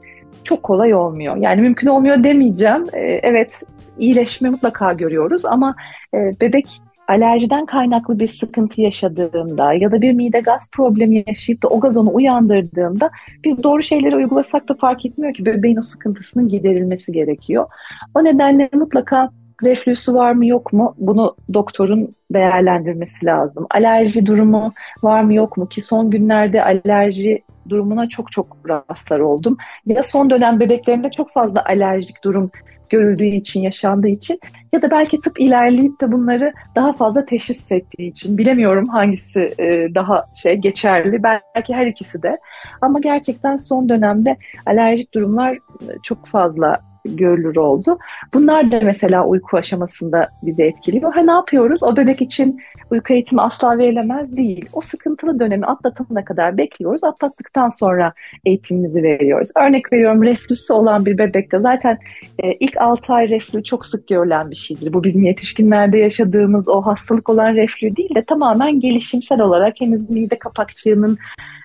çok 0.44 0.62
kolay 0.62 0.94
olmuyor. 0.94 1.36
Yani 1.36 1.60
mümkün 1.60 1.86
olmuyor 1.86 2.24
demeyeceğim. 2.24 2.84
E, 2.92 3.00
evet 3.00 3.62
iyileşme 3.98 4.50
mutlaka 4.50 4.92
görüyoruz 4.92 5.44
ama 5.44 5.74
e, 6.14 6.30
bebek 6.40 6.80
alerjiden 7.08 7.66
kaynaklı 7.66 8.18
bir 8.18 8.28
sıkıntı 8.28 8.80
yaşadığında 8.80 9.72
ya 9.72 9.92
da 9.92 10.00
bir 10.00 10.12
mide 10.12 10.40
gaz 10.40 10.70
problemi 10.70 11.24
yaşayıp 11.26 11.62
da 11.62 11.68
o 11.68 11.80
gaz 11.80 11.96
onu 11.96 12.14
uyandırdığında 12.14 13.10
biz 13.44 13.62
doğru 13.62 13.82
şeyleri 13.82 14.16
uygulasak 14.16 14.68
da 14.68 14.74
fark 14.74 15.06
etmiyor 15.06 15.34
ki 15.34 15.46
bebeğin 15.46 15.76
o 15.76 15.82
sıkıntısının 15.82 16.48
giderilmesi 16.48 17.12
gerekiyor. 17.12 17.66
O 18.14 18.24
nedenle 18.24 18.70
mutlaka 18.72 19.30
reflüsü 19.62 20.14
var 20.14 20.32
mı 20.32 20.46
yok 20.46 20.72
mu 20.72 20.94
bunu 20.98 21.36
doktorun 21.54 22.14
değerlendirmesi 22.30 23.26
lazım. 23.26 23.66
Alerji 23.70 24.26
durumu 24.26 24.72
var 25.02 25.22
mı 25.22 25.34
yok 25.34 25.56
mu 25.56 25.68
ki 25.68 25.82
son 25.82 26.10
günlerde 26.10 26.64
alerji 26.64 27.42
durumuna 27.68 28.08
çok 28.08 28.32
çok 28.32 28.56
rastlar 28.68 29.18
oldum. 29.20 29.56
Ya 29.86 30.02
son 30.02 30.30
dönem 30.30 30.60
bebeklerinde 30.60 31.10
çok 31.10 31.30
fazla 31.30 31.64
alerjik 31.64 32.24
durum 32.24 32.50
görüldüğü 32.90 33.24
için, 33.24 33.60
yaşandığı 33.60 34.08
için 34.08 34.40
ya 34.72 34.82
da 34.82 34.90
belki 34.90 35.20
tıp 35.20 35.40
ilerleyip 35.40 36.00
de 36.00 36.12
bunları 36.12 36.52
daha 36.76 36.92
fazla 36.92 37.24
teşhis 37.24 37.72
ettiği 37.72 38.10
için 38.10 38.38
bilemiyorum 38.38 38.88
hangisi 38.88 39.40
e, 39.58 39.94
daha 39.94 40.24
şey 40.42 40.56
geçerli. 40.56 41.22
Belki 41.22 41.74
her 41.74 41.86
ikisi 41.86 42.22
de. 42.22 42.38
Ama 42.80 42.98
gerçekten 42.98 43.56
son 43.56 43.88
dönemde 43.88 44.36
alerjik 44.66 45.14
durumlar 45.14 45.58
çok 46.02 46.26
fazla 46.26 46.80
görülür 47.04 47.56
oldu. 47.56 47.98
Bunlar 48.34 48.72
da 48.72 48.80
mesela 48.82 49.26
uyku 49.26 49.56
aşamasında 49.56 50.28
bizi 50.42 50.62
etkiliyor. 50.62 51.14
Ha 51.14 51.20
ne 51.20 51.32
yapıyoruz? 51.32 51.82
O 51.82 51.96
bebek 51.96 52.22
için 52.22 52.60
uyku 52.90 53.12
eğitimi 53.12 53.40
asla 53.40 53.78
verilemez 53.78 54.36
değil. 54.36 54.68
O 54.72 54.80
sıkıntılı 54.80 55.38
dönemi 55.38 55.66
atlatana 55.66 56.24
kadar 56.24 56.58
bekliyoruz. 56.58 57.04
Atlattıktan 57.04 57.68
sonra 57.68 58.12
eğitimimizi 58.44 59.02
veriyoruz. 59.02 59.48
Örnek 59.56 59.92
veriyorum 59.92 60.22
reflüsü 60.22 60.72
olan 60.72 61.06
bir 61.06 61.18
bebekte 61.18 61.58
zaten 61.58 61.98
e, 62.38 62.52
ilk 62.52 62.76
6 62.76 63.12
ay 63.12 63.28
reflü 63.28 63.64
çok 63.64 63.86
sık 63.86 64.08
görülen 64.08 64.50
bir 64.50 64.56
şeydir. 64.56 64.92
Bu 64.92 65.04
bizim 65.04 65.24
yetişkinlerde 65.24 65.98
yaşadığımız 65.98 66.68
o 66.68 66.82
hastalık 66.82 67.28
olan 67.28 67.54
reflü 67.54 67.96
değil 67.96 68.14
de 68.14 68.22
tamamen 68.22 68.80
gelişimsel 68.80 69.40
olarak 69.40 69.80
henüz 69.80 70.10
mide 70.10 70.38
kapakçığının 70.38 71.18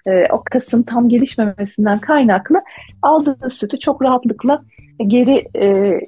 e, 0.07 0.23
o 0.31 0.43
kasın 0.51 0.83
tam 0.83 1.09
gelişmemesinden 1.09 1.99
kaynaklı 1.99 2.55
aldığı 3.01 3.49
sütü 3.49 3.79
çok 3.79 4.01
rahatlıkla 4.01 4.61
geri 5.07 5.47
e, 5.55 5.99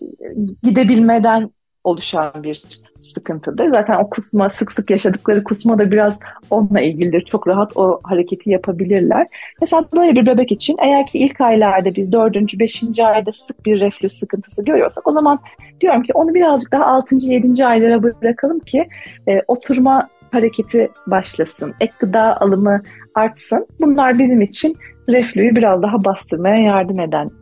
gidebilmeden 0.63 1.49
oluşan 1.83 2.43
bir 2.43 2.63
sıkıntıdır. 3.03 3.69
Zaten 3.69 3.99
o 3.99 4.09
kusma, 4.09 4.49
sık 4.49 4.71
sık 4.71 4.89
yaşadıkları 4.89 5.43
kusma 5.43 5.79
da 5.79 5.91
biraz 5.91 6.13
onunla 6.49 6.81
ilgilidir. 6.81 7.21
Çok 7.21 7.47
rahat 7.47 7.77
o 7.77 7.99
hareketi 8.03 8.49
yapabilirler. 8.49 9.27
Mesela 9.61 9.85
böyle 9.95 10.15
bir 10.15 10.25
bebek 10.25 10.51
için 10.51 10.75
eğer 10.79 11.05
ki 11.05 11.19
ilk 11.19 11.41
aylarda 11.41 11.95
biz 11.95 12.11
dördüncü, 12.11 12.59
beşinci 12.59 13.05
ayda 13.05 13.31
sık 13.31 13.65
bir 13.65 13.79
reflüs 13.79 14.13
sıkıntısı 14.13 14.65
görüyorsak 14.65 15.07
o 15.07 15.11
zaman 15.11 15.39
diyorum 15.81 16.01
ki 16.01 16.13
onu 16.13 16.33
birazcık 16.33 16.71
daha 16.71 16.85
altıncı, 16.85 17.31
yedinci 17.31 17.65
aylara 17.65 18.03
bırakalım 18.03 18.59
ki 18.59 18.87
e, 19.27 19.41
oturma 19.47 20.09
hareketi 20.31 20.89
başlasın, 21.07 21.73
ek 21.79 21.93
gıda 21.99 22.41
alımı 22.41 22.81
artsın. 23.15 23.67
Bunlar 23.81 24.19
bizim 24.19 24.41
için 24.41 24.75
reflüyü 25.09 25.55
biraz 25.55 25.81
daha 25.81 26.05
bastırmaya 26.05 26.57
yardım 26.57 26.99
eden 26.99 27.40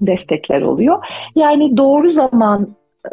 destekler 0.00 0.62
oluyor. 0.62 1.04
Yani 1.34 1.76
doğru 1.76 2.12
zaman 2.12 2.76
e, 3.06 3.08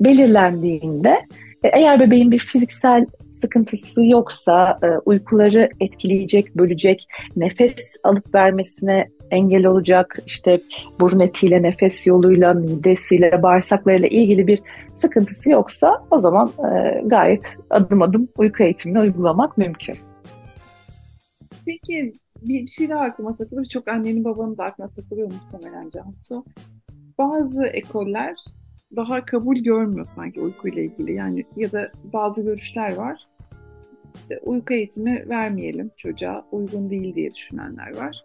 belirlendiğinde 0.00 1.26
e, 1.64 1.68
eğer 1.68 2.00
bebeğin 2.00 2.30
bir 2.30 2.38
fiziksel 2.38 3.06
sıkıntısı 3.34 4.04
yoksa, 4.04 4.76
e, 4.82 4.86
uykuları 5.04 5.70
etkileyecek, 5.80 6.56
bölecek, 6.56 7.08
nefes 7.36 7.96
alıp 8.04 8.34
vermesine 8.34 9.08
engel 9.30 9.66
olacak, 9.66 10.18
işte 10.26 10.60
burun 11.00 11.20
etiyle, 11.20 11.62
nefes 11.62 12.06
yoluyla, 12.06 12.54
midesiyle, 12.54 13.42
bağırsaklarıyla 13.42 14.08
ilgili 14.08 14.46
bir 14.46 14.60
sıkıntısı 14.94 15.50
yoksa 15.50 16.02
o 16.10 16.18
zaman 16.18 16.50
gayet 17.04 17.42
adım 17.70 18.02
adım 18.02 18.28
uyku 18.38 18.62
eğitimini 18.62 19.00
uygulamak 19.00 19.58
mümkün. 19.58 19.96
Peki 21.66 22.12
bir, 22.42 22.66
bir 22.66 22.70
şey 22.70 22.88
daha 22.88 23.00
aklıma 23.00 23.36
takılır. 23.36 23.64
Çok 23.64 23.88
annenin 23.88 24.24
babanın 24.24 24.58
da 24.58 24.64
aklına 24.64 24.88
takılıyor 24.88 25.32
muhtemelen 25.32 25.88
Cansu. 25.90 26.44
Bazı 27.18 27.66
ekoller 27.66 28.36
daha 28.96 29.24
kabul 29.24 29.56
görmüyor 29.56 30.06
sanki 30.14 30.40
uykuyla 30.40 30.82
ilgili. 30.82 31.12
Yani 31.12 31.44
ya 31.56 31.72
da 31.72 31.90
bazı 32.12 32.42
görüşler 32.42 32.94
var. 32.94 33.26
İşte 34.14 34.38
uyku 34.38 34.74
eğitimi 34.74 35.28
vermeyelim 35.28 35.90
çocuğa 35.96 36.46
uygun 36.52 36.90
değil 36.90 37.14
diye 37.14 37.30
düşünenler 37.34 37.96
var. 37.96 38.24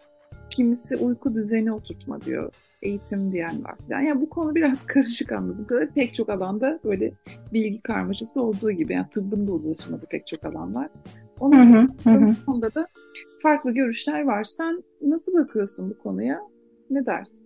Kimisi 0.50 0.96
uyku 0.96 1.36
düzeni 1.36 1.74
oturtma 1.74 2.22
diyor. 2.22 2.54
Eğitim 2.82 3.32
diyen 3.32 3.64
var 3.64 3.76
falan. 3.88 4.02
Yani 4.02 4.22
bu 4.22 4.30
konu 4.30 4.56
biraz 4.56 4.86
karışık 4.88 5.32
anladım. 5.32 5.68
kadar. 5.68 5.94
Pek 5.94 6.14
çok 6.14 6.30
alanda 6.30 6.80
böyle 6.84 7.12
bilgi 7.54 7.82
karmaşası 7.82 8.42
olduğu 8.42 8.72
gibi. 8.72 8.94
Yani 8.94 9.08
tıbbın 9.14 9.48
da 9.48 9.52
uzlaşmadığı 9.52 10.06
pek 10.06 10.28
çok 10.28 10.46
alan 10.46 10.76
var. 10.76 10.90
Onun 11.42 11.74
hı 11.74 11.88
hı, 12.04 12.10
hı. 12.10 12.46
konuda 12.46 12.74
da 12.76 12.88
farklı 13.44 13.72
görüşler 13.74 14.24
var. 14.24 14.44
Sen 14.44 14.84
nasıl 15.02 15.34
bakıyorsun 15.34 15.90
bu 15.90 16.04
konuya? 16.04 16.40
Ne 16.90 17.06
dersin? 17.06 17.40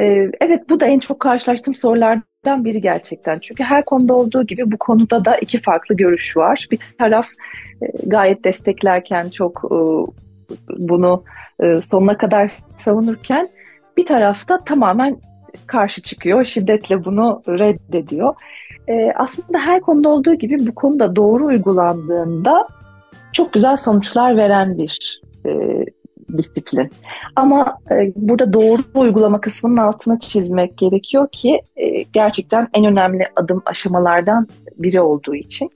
Ee, 0.00 0.30
evet 0.40 0.70
bu 0.70 0.80
da 0.80 0.86
en 0.86 0.98
çok 0.98 1.20
karşılaştığım 1.20 1.74
sorulardan 1.74 2.64
biri 2.64 2.80
gerçekten. 2.80 3.38
Çünkü 3.38 3.64
her 3.64 3.84
konuda 3.84 4.14
olduğu 4.14 4.46
gibi 4.46 4.72
bu 4.72 4.78
konuda 4.78 5.24
da 5.24 5.36
iki 5.36 5.62
farklı 5.62 5.96
görüş 5.96 6.36
var. 6.36 6.68
Bir 6.70 6.78
taraf 6.98 7.26
e, 7.82 7.86
gayet 8.06 8.44
desteklerken 8.44 9.28
çok 9.28 9.62
e, 9.64 9.78
bunu 10.78 11.24
e, 11.60 11.80
sonuna 11.80 12.18
kadar 12.18 12.52
savunurken 12.78 13.48
bir 13.96 14.06
tarafta 14.06 14.64
tamamen 14.64 15.16
karşı 15.66 16.02
çıkıyor. 16.02 16.44
Şiddetle 16.44 17.04
bunu 17.04 17.42
reddediyor. 17.48 18.34
Aslında 19.16 19.58
her 19.58 19.80
konuda 19.80 20.08
olduğu 20.08 20.34
gibi 20.34 20.66
bu 20.66 20.74
konuda 20.74 21.16
doğru 21.16 21.46
uygulandığında 21.46 22.68
çok 23.32 23.52
güzel 23.52 23.76
sonuçlar 23.76 24.36
veren 24.36 24.78
bir 24.78 25.20
e, 25.46 25.84
disiplin. 26.38 26.90
Ama 27.36 27.78
e, 27.90 28.12
burada 28.16 28.52
doğru 28.52 28.82
uygulama 28.94 29.40
kısmının 29.40 29.76
altına 29.76 30.20
çizmek 30.20 30.78
gerekiyor 30.78 31.28
ki 31.32 31.60
e, 31.76 32.02
gerçekten 32.02 32.68
en 32.74 32.84
önemli 32.84 33.26
adım 33.36 33.62
aşamalardan 33.66 34.48
biri 34.78 35.00
olduğu 35.00 35.34
için. 35.34 35.70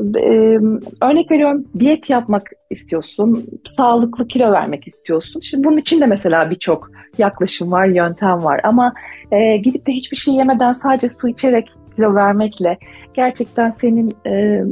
E, 0.00 0.58
örnek 1.00 1.30
veriyorum 1.30 1.64
diyet 1.78 2.10
yapmak 2.10 2.50
istiyorsun, 2.70 3.46
sağlıklı 3.66 4.28
kilo 4.28 4.52
vermek 4.52 4.86
istiyorsun. 4.86 5.40
Şimdi 5.40 5.64
bunun 5.64 5.76
için 5.76 6.00
de 6.00 6.06
mesela 6.06 6.50
birçok 6.50 6.90
yaklaşım 7.18 7.72
var, 7.72 7.86
yöntem 7.86 8.44
var. 8.44 8.60
Ama 8.64 8.92
e, 9.32 9.56
gidip 9.56 9.86
de 9.86 9.92
hiçbir 9.92 10.16
şey 10.16 10.34
yemeden 10.34 10.72
sadece 10.72 11.10
su 11.10 11.28
içerek 11.28 11.68
kilo 12.00 12.14
vermekle 12.14 12.78
gerçekten 13.14 13.70
senin 13.70 14.16
e, 14.26 14.64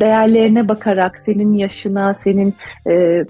değerlerine 0.00 0.68
bakarak, 0.68 1.18
senin 1.18 1.54
yaşına, 1.54 2.14
senin 2.14 2.54
e, 2.86 3.24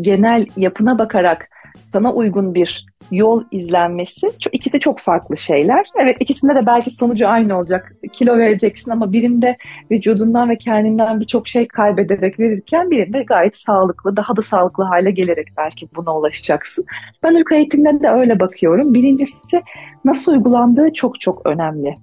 genel 0.00 0.46
yapına 0.56 0.98
bakarak 0.98 1.48
sana 1.86 2.12
uygun 2.12 2.54
bir 2.54 2.86
yol 3.10 3.44
izlenmesi 3.50 4.26
çok, 4.40 4.54
ikisi 4.54 4.80
çok 4.80 4.98
farklı 4.98 5.36
şeyler. 5.36 5.86
Evet 6.00 6.16
ikisinde 6.20 6.54
de 6.54 6.66
belki 6.66 6.90
sonucu 6.90 7.28
aynı 7.28 7.58
olacak. 7.58 7.92
Kilo 8.12 8.38
vereceksin 8.38 8.90
ama 8.90 9.12
birinde 9.12 9.56
vücudundan 9.90 10.48
ve 10.48 10.58
kendinden 10.58 11.20
birçok 11.20 11.48
şey 11.48 11.68
kaybederek 11.68 12.40
verirken 12.40 12.90
birinde 12.90 13.22
gayet 13.22 13.56
sağlıklı, 13.56 14.16
daha 14.16 14.36
da 14.36 14.42
sağlıklı 14.42 14.84
hale 14.84 15.10
gelerek 15.10 15.48
belki 15.56 15.88
buna 15.96 16.16
ulaşacaksın. 16.16 16.84
Ben 17.22 17.34
uyku 17.34 17.54
eğitimlerine 17.54 18.02
de 18.02 18.08
öyle 18.08 18.40
bakıyorum. 18.40 18.94
Birincisi 18.94 19.62
nasıl 20.04 20.32
uygulandığı 20.32 20.92
çok 20.92 21.20
çok 21.20 21.46
önemli. 21.46 21.96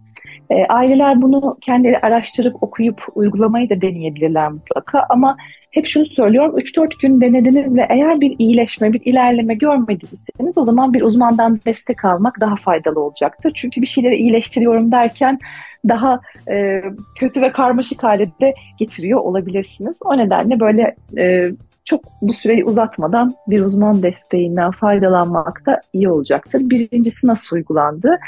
E, 0.50 0.66
aileler 0.66 1.22
bunu 1.22 1.58
kendileri 1.62 2.00
araştırıp 2.00 2.64
okuyup 2.64 3.06
uygulamayı 3.16 3.70
da 3.70 3.82
deneyebilirler 3.82 4.52
mutlaka 4.52 5.06
ama 5.10 5.38
hep 5.72 5.88
şunu 5.88 6.06
söylüyorum 6.06 6.58
3-4 6.58 7.02
gün 7.02 7.22
denediniz 7.22 7.76
ve 7.76 7.88
eğer 7.90 8.22
bir 8.22 8.36
iyileşme, 8.40 8.94
bir 8.94 9.02
ilerleme 9.06 9.54
görmediyseniz 9.54 10.58
o 10.58 10.66
zaman 10.66 10.94
bir 10.94 11.02
uzmandan 11.02 11.60
destek 11.66 12.06
almak 12.06 12.40
daha 12.40 12.56
faydalı 12.56 13.00
olacaktır. 13.00 13.52
Çünkü 13.56 13.82
bir 13.82 13.88
şeyleri 13.88 14.16
iyileştiriyorum 14.16 14.92
derken 14.92 15.40
daha 15.88 16.20
e, 16.50 16.82
kötü 17.20 17.42
ve 17.42 17.52
karmaşık 17.52 18.04
hale 18.04 18.26
de 18.26 18.54
getiriyor 18.78 19.20
olabilirsiniz. 19.20 19.98
O 20.02 20.18
nedenle 20.18 20.60
böyle 20.60 20.96
e, 21.18 21.52
çok 21.86 22.04
bu 22.22 22.34
süreyi 22.34 22.66
uzatmadan 22.66 23.34
bir 23.48 23.64
uzman 23.64 24.04
desteğinden 24.04 24.72
faydalanmak 24.72 25.66
da 25.66 25.82
iyi 25.94 26.10
olacaktır. 26.10 26.70
Birincisi 26.70 27.28
nasıl 27.28 27.56
uygulandı? 27.56 28.20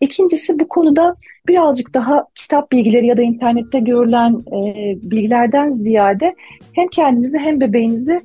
İkincisi 0.00 0.58
bu 0.58 0.68
konuda 0.68 1.16
birazcık 1.48 1.94
daha 1.94 2.26
kitap 2.34 2.72
bilgileri 2.72 3.06
ya 3.06 3.16
da 3.16 3.22
internette 3.22 3.80
görülen 3.80 4.32
e, 4.32 4.94
bilgilerden 5.10 5.72
ziyade 5.72 6.34
hem 6.72 6.88
kendinizi 6.88 7.38
hem 7.38 7.60
bebeğinizi 7.60 8.20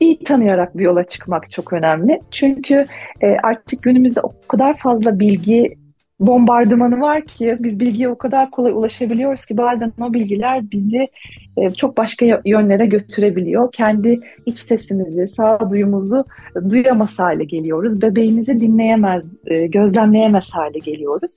iyi 0.00 0.18
tanıyarak 0.18 0.78
bir 0.78 0.84
yola 0.84 1.04
çıkmak 1.04 1.50
çok 1.50 1.72
önemli. 1.72 2.20
Çünkü 2.30 2.84
e, 3.20 3.26
artık 3.42 3.82
günümüzde 3.82 4.20
o 4.20 4.32
kadar 4.48 4.76
fazla 4.76 5.20
bilgi 5.20 5.74
bombardımanı 6.20 7.00
var 7.00 7.24
ki 7.24 7.56
biz 7.60 7.80
bilgiye 7.80 8.08
o 8.08 8.18
kadar 8.18 8.50
kolay 8.50 8.72
ulaşabiliyoruz 8.72 9.44
ki 9.44 9.56
bazen 9.56 9.92
o 10.00 10.14
bilgiler 10.14 10.70
bizi 10.70 11.06
e, 11.56 11.70
çok 11.70 11.96
başka 11.96 12.40
yönlere 12.44 12.86
götürebiliyor. 12.86 13.72
Kendi 13.72 14.20
iç 14.46 14.58
sesimizi, 14.58 15.28
sağduyumuzu 15.28 16.24
duyamaz 16.70 17.18
hale 17.18 17.44
geliyoruz. 17.44 18.02
Bebeğimizi 18.02 18.60
dinleyemez, 18.60 19.36
e, 19.46 19.66
gözlemleyemez 19.66 20.50
hale 20.50 20.78
geliyoruz. 20.78 21.32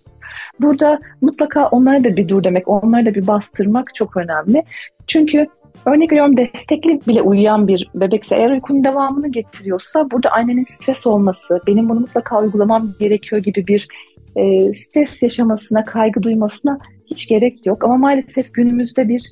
Burada 0.59 0.99
mutlaka 1.21 1.67
onlara 1.67 2.03
da 2.03 2.17
bir 2.17 2.27
dur 2.27 2.43
demek, 2.43 2.67
onlara 2.67 3.05
da 3.05 3.15
bir 3.15 3.27
bastırmak 3.27 3.95
çok 3.95 4.17
önemli. 4.17 4.63
Çünkü 5.07 5.47
Örnek 5.85 6.11
veriyorum 6.11 6.37
destekli 6.37 6.99
bile 7.07 7.21
uyuyan 7.21 7.67
bir 7.67 7.89
bebekse 7.95 8.35
eğer 8.35 8.51
uykunun 8.51 8.83
devamını 8.83 9.31
getiriyorsa 9.31 10.11
burada 10.11 10.31
annenin 10.31 10.65
stres 10.65 11.07
olması, 11.07 11.59
benim 11.67 11.89
bunu 11.89 11.99
mutlaka 11.99 12.41
uygulamam 12.41 12.89
gerekiyor 12.99 13.43
gibi 13.43 13.67
bir 13.67 13.87
e, 14.35 14.73
stres 14.73 15.21
yaşamasına, 15.21 15.83
kaygı 15.83 16.23
duymasına 16.23 16.77
hiç 17.05 17.27
gerek 17.27 17.65
yok. 17.65 17.83
Ama 17.83 17.97
maalesef 17.97 18.53
günümüzde 18.53 19.09
bir 19.09 19.31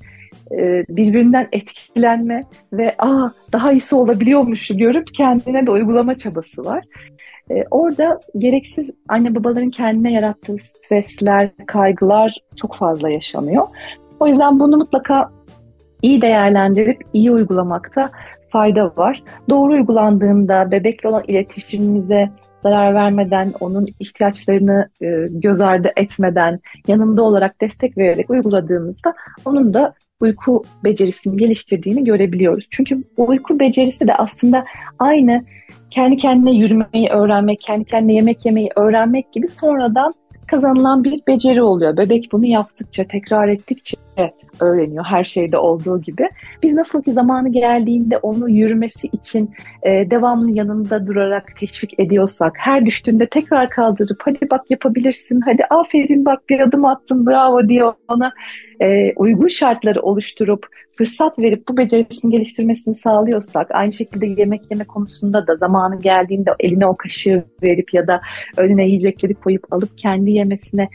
e, 0.51 0.85
birbirinden 0.89 1.47
etkilenme 1.51 2.43
ve 2.73 2.95
aa 2.97 3.29
daha 3.51 3.71
iyisi 3.71 3.95
olabiliyormuş 3.95 4.67
görüp 4.67 5.13
kendine 5.13 5.67
de 5.67 5.71
uygulama 5.71 6.17
çabası 6.17 6.65
var. 6.65 6.83
E, 7.51 7.63
orada 7.71 8.19
gereksiz 8.37 8.89
anne 9.07 9.35
babaların 9.35 9.69
kendine 9.69 10.13
yarattığı 10.13 10.57
stresler, 10.57 11.49
kaygılar 11.67 12.37
çok 12.55 12.75
fazla 12.75 13.09
yaşanıyor. 13.09 13.67
O 14.19 14.27
yüzden 14.27 14.59
bunu 14.59 14.77
mutlaka 14.77 15.31
iyi 16.01 16.21
değerlendirip 16.21 17.01
iyi 17.13 17.31
uygulamakta 17.31 18.09
fayda 18.49 18.93
var. 18.97 19.23
Doğru 19.49 19.73
uygulandığında 19.73 20.71
bebekle 20.71 21.09
olan 21.09 21.23
iletişimimize 21.27 22.29
zarar 22.63 22.93
vermeden, 22.93 23.53
onun 23.59 23.87
ihtiyaçlarını 23.99 24.89
e, 25.01 25.25
göz 25.29 25.61
ardı 25.61 25.91
etmeden, 25.95 26.59
yanında 26.87 27.23
olarak 27.23 27.61
destek 27.61 27.97
vererek 27.97 28.29
uyguladığımızda 28.29 29.13
onun 29.45 29.73
da 29.73 29.93
uyku 30.19 30.63
becerisini 30.83 31.37
geliştirdiğini 31.37 32.03
görebiliyoruz. 32.03 32.67
Çünkü 32.69 33.03
uyku 33.17 33.59
becerisi 33.59 34.07
de 34.07 34.15
aslında 34.15 34.65
aynı 34.99 35.43
kendi 35.89 36.17
kendine 36.17 36.51
yürümeyi 36.51 37.09
öğrenmek, 37.09 37.59
kendi 37.59 37.85
kendine 37.85 38.13
yemek 38.13 38.45
yemeyi 38.45 38.69
öğrenmek 38.75 39.33
gibi 39.33 39.47
sonradan 39.47 40.13
kazanılan 40.47 41.03
bir 41.03 41.21
beceri 41.27 41.61
oluyor. 41.61 41.97
Bebek 41.97 42.29
bunu 42.31 42.45
yaptıkça, 42.45 43.03
tekrar 43.03 43.47
ettikçe 43.47 43.97
öğreniyor 44.61 45.05
her 45.05 45.23
şeyde 45.23 45.57
olduğu 45.57 46.01
gibi. 46.01 46.29
Biz 46.63 46.73
nasıl 46.73 47.03
ki 47.03 47.11
zamanı 47.11 47.49
geldiğinde 47.49 48.17
onu 48.17 48.49
yürümesi 48.49 49.07
için 49.07 49.51
e, 49.83 50.11
devamlı 50.11 50.57
yanında 50.57 51.07
durarak 51.07 51.57
teşvik 51.59 51.99
ediyorsak, 51.99 52.53
her 52.57 52.85
düştüğünde 52.85 53.27
tekrar 53.27 53.69
kaldırıp 53.69 54.17
hadi 54.25 54.49
bak 54.51 54.61
yapabilirsin, 54.69 55.41
hadi 55.41 55.65
aferin 55.69 56.25
bak 56.25 56.49
bir 56.49 56.59
adım 56.59 56.85
attın 56.85 57.27
bravo 57.27 57.69
diye 57.69 57.83
ona 58.07 58.31
e, 58.79 59.13
uygun 59.13 59.47
şartları 59.47 60.01
oluşturup 60.01 60.65
fırsat 60.99 61.39
verip 61.39 61.67
bu 61.67 61.77
becerisini 61.77 62.31
geliştirmesini 62.31 62.95
sağlıyorsak 62.95 63.67
aynı 63.71 63.93
şekilde 63.93 64.25
yemek 64.25 64.61
yeme 64.71 64.83
konusunda 64.83 65.47
da 65.47 65.55
zamanı 65.55 65.99
geldiğinde 65.99 66.51
eline 66.59 66.85
o 66.85 66.95
kaşığı 66.95 67.43
verip 67.63 67.93
ya 67.93 68.07
da 68.07 68.19
önüne 68.57 68.87
yiyecekleri 68.87 69.33
koyup 69.33 69.73
alıp 69.73 69.97
kendi 69.97 70.31
yemesine 70.31 70.89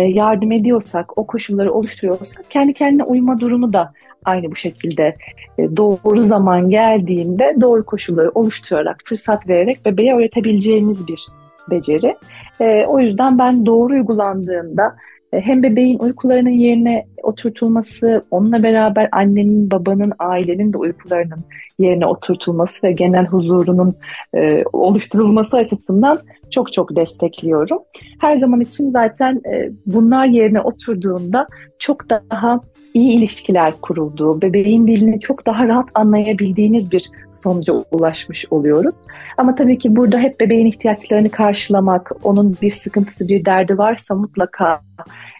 yardım 0.00 0.52
ediyorsak, 0.52 1.18
o 1.18 1.26
koşulları 1.26 1.72
oluşturuyorsak 1.72 2.50
kendi 2.50 2.74
kendine 2.74 3.04
uyuma 3.04 3.40
durumu 3.40 3.72
da 3.72 3.92
aynı 4.24 4.50
bu 4.50 4.56
şekilde 4.56 5.16
e, 5.58 5.76
doğru 5.76 6.24
zaman 6.24 6.70
geldiğinde 6.70 7.56
doğru 7.60 7.84
koşulları 7.84 8.30
oluşturarak, 8.34 8.96
fırsat 9.04 9.48
vererek 9.48 9.84
bebeğe 9.84 10.14
öğretebileceğimiz 10.14 11.08
bir 11.08 11.26
beceri. 11.70 12.16
E, 12.60 12.84
o 12.86 12.98
yüzden 12.98 13.38
ben 13.38 13.66
doğru 13.66 13.94
uygulandığında 13.94 14.96
hem 15.32 15.62
bebeğin 15.62 15.98
uykularının 15.98 16.50
yerine 16.50 17.06
oturtulması, 17.22 18.24
onunla 18.30 18.62
beraber 18.62 19.08
annenin, 19.12 19.70
babanın, 19.70 20.12
ailenin 20.18 20.72
de 20.72 20.78
uykularının 20.78 21.44
yerine 21.78 22.06
oturtulması 22.06 22.86
ve 22.86 22.92
genel 22.92 23.26
huzurunun 23.26 23.94
e, 24.34 24.64
oluşturulması 24.72 25.56
açısından 25.56 26.18
çok 26.52 26.72
çok 26.72 26.96
destekliyorum. 26.96 27.78
Her 28.20 28.36
zaman 28.36 28.60
için 28.60 28.90
zaten 28.90 29.40
e, 29.52 29.70
bunlar 29.86 30.26
yerine 30.26 30.60
oturduğunda 30.60 31.46
çok 31.78 32.10
daha 32.10 32.60
iyi 32.94 33.12
ilişkiler 33.12 33.72
kurulduğu, 33.82 34.42
bebeğin 34.42 34.86
dilini 34.86 35.20
çok 35.20 35.46
daha 35.46 35.68
rahat 35.68 35.88
anlayabildiğiniz 35.94 36.92
bir 36.92 37.10
sonuca 37.32 37.72
ulaşmış 37.72 38.46
oluyoruz. 38.50 38.94
Ama 39.38 39.54
tabii 39.54 39.78
ki 39.78 39.96
burada 39.96 40.18
hep 40.18 40.40
bebeğin 40.40 40.66
ihtiyaçlarını 40.66 41.30
karşılamak, 41.30 42.12
onun 42.22 42.56
bir 42.62 42.70
sıkıntısı, 42.70 43.28
bir 43.28 43.44
derdi 43.44 43.78
varsa 43.78 44.14
mutlaka 44.14 44.80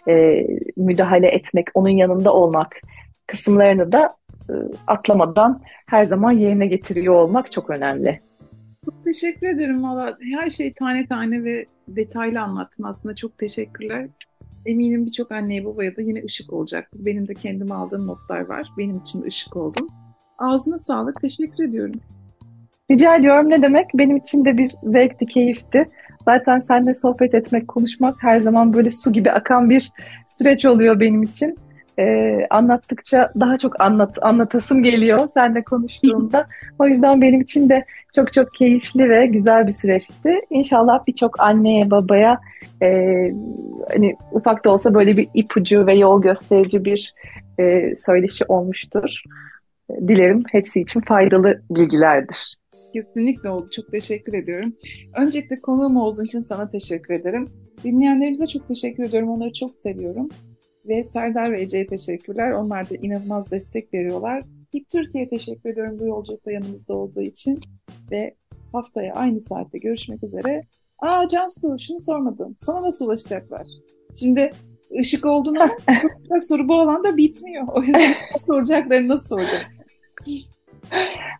e, 0.09 0.47
müdahale 0.77 1.27
etmek, 1.27 1.67
onun 1.73 1.89
yanında 1.89 2.33
olmak 2.33 2.81
kısımlarını 3.27 3.91
da 3.91 4.09
e, 4.49 4.53
atlamadan 4.87 5.61
her 5.87 6.05
zaman 6.05 6.31
yerine 6.31 6.67
getiriyor 6.67 7.13
olmak 7.13 7.51
çok 7.51 7.69
önemli. 7.69 8.19
Çok 8.85 9.03
teşekkür 9.03 9.47
ederim 9.47 9.83
valla. 9.83 10.17
Her 10.21 10.49
şeyi 10.49 10.73
tane 10.73 11.07
tane 11.07 11.43
ve 11.43 11.65
detaylı 11.87 12.41
anlattın 12.41 12.83
aslında. 12.83 13.15
Çok 13.15 13.37
teşekkürler. 13.37 14.07
Eminim 14.65 15.05
birçok 15.05 15.31
anneye 15.31 15.65
babaya 15.65 15.95
da 15.95 16.01
yine 16.01 16.23
ışık 16.25 16.53
olacaktır. 16.53 17.05
Benim 17.05 17.27
de 17.27 17.33
kendime 17.33 17.73
aldığım 17.75 18.07
notlar 18.07 18.45
var. 18.45 18.69
Benim 18.77 18.97
için 18.97 19.21
ışık 19.21 19.55
oldum. 19.55 19.87
Ağzına 20.37 20.79
sağlık. 20.79 21.21
Teşekkür 21.21 21.63
ediyorum. 21.63 22.01
Rica 22.91 23.15
ediyorum. 23.15 23.49
Ne 23.49 23.61
demek? 23.61 23.87
Benim 23.93 24.17
için 24.17 24.45
de 24.45 24.57
bir 24.57 24.71
zevkti, 24.83 25.25
keyifti. 25.25 25.89
Zaten 26.25 26.59
seninle 26.59 26.95
sohbet 26.95 27.33
etmek, 27.33 27.67
konuşmak 27.67 28.23
her 28.23 28.39
zaman 28.39 28.73
böyle 28.73 28.91
su 28.91 29.13
gibi 29.13 29.31
akan 29.31 29.69
bir 29.69 29.91
süreç 30.37 30.65
oluyor 30.65 30.99
benim 30.99 31.23
için 31.23 31.55
e, 31.99 32.37
anlattıkça 32.49 33.31
daha 33.39 33.57
çok 33.57 33.81
anlat 33.81 34.17
anlatasım 34.21 34.83
geliyor 34.83 35.29
seninle 35.33 35.63
konuştuğumda. 35.63 36.47
o 36.79 36.87
yüzden 36.87 37.21
benim 37.21 37.41
için 37.41 37.69
de 37.69 37.85
çok 38.15 38.33
çok 38.33 38.53
keyifli 38.53 39.09
ve 39.09 39.25
güzel 39.25 39.67
bir 39.67 39.71
süreçti. 39.71 40.39
İnşallah 40.49 41.07
birçok 41.07 41.39
anneye, 41.39 41.91
babaya 41.91 42.39
e, 42.81 42.87
hani 43.93 44.15
ufak 44.31 44.65
da 44.65 44.71
olsa 44.71 44.93
böyle 44.93 45.17
bir 45.17 45.27
ipucu 45.33 45.87
ve 45.87 45.95
yol 45.95 46.21
gösterici 46.21 46.85
bir 46.85 47.13
e, 47.59 47.95
söyleşi 47.95 48.45
olmuştur. 48.45 49.23
Dilerim 50.07 50.43
hepsi 50.51 50.81
için 50.81 51.01
faydalı 51.01 51.61
bilgilerdir. 51.69 52.55
Kesinlikle 52.93 53.49
oldu. 53.49 53.69
Çok 53.75 53.91
teşekkür 53.91 54.33
ediyorum. 54.33 54.73
Öncelikle 55.17 55.61
konuğum 55.61 55.97
olduğun 55.97 56.25
için 56.25 56.41
sana 56.41 56.69
teşekkür 56.69 57.13
ederim. 57.13 57.47
Dinleyenlerimize 57.83 58.47
çok 58.47 58.67
teşekkür 58.67 59.03
ediyorum. 59.03 59.29
Onları 59.29 59.53
çok 59.53 59.77
seviyorum. 59.77 60.29
Ve 60.87 61.03
Serdar 61.03 61.51
ve 61.51 61.61
Ece'ye 61.61 61.87
teşekkürler. 61.87 62.51
Onlar 62.51 62.89
da 62.89 62.95
inanılmaz 62.95 63.51
destek 63.51 63.93
veriyorlar. 63.93 64.43
İlk 64.73 64.89
Türkiye'ye 64.89 65.29
teşekkür 65.29 65.69
ediyorum 65.69 65.99
bu 65.99 66.05
yolculukta 66.05 66.51
yanımızda 66.51 66.93
olduğu 66.93 67.21
için. 67.21 67.59
Ve 68.11 68.35
haftaya 68.71 69.13
aynı 69.13 69.41
saatte 69.41 69.77
görüşmek 69.77 70.23
üzere. 70.23 70.63
Aa 70.99 71.27
Cansu 71.27 71.77
şunu 71.87 71.99
sormadım. 71.99 72.55
Sana 72.65 72.81
nasıl 72.81 73.05
ulaşacaklar? 73.05 73.67
Şimdi 74.19 74.49
ışık 74.99 75.25
olduğunu 75.25 75.61
ama 75.61 76.41
soru 76.41 76.67
bu 76.67 76.79
alanda 76.79 77.17
bitmiyor. 77.17 77.67
O 77.67 77.81
yüzden 77.81 78.13
soracaklarını 78.41 79.07
nasıl 79.07 79.27
soracak? 79.27 79.71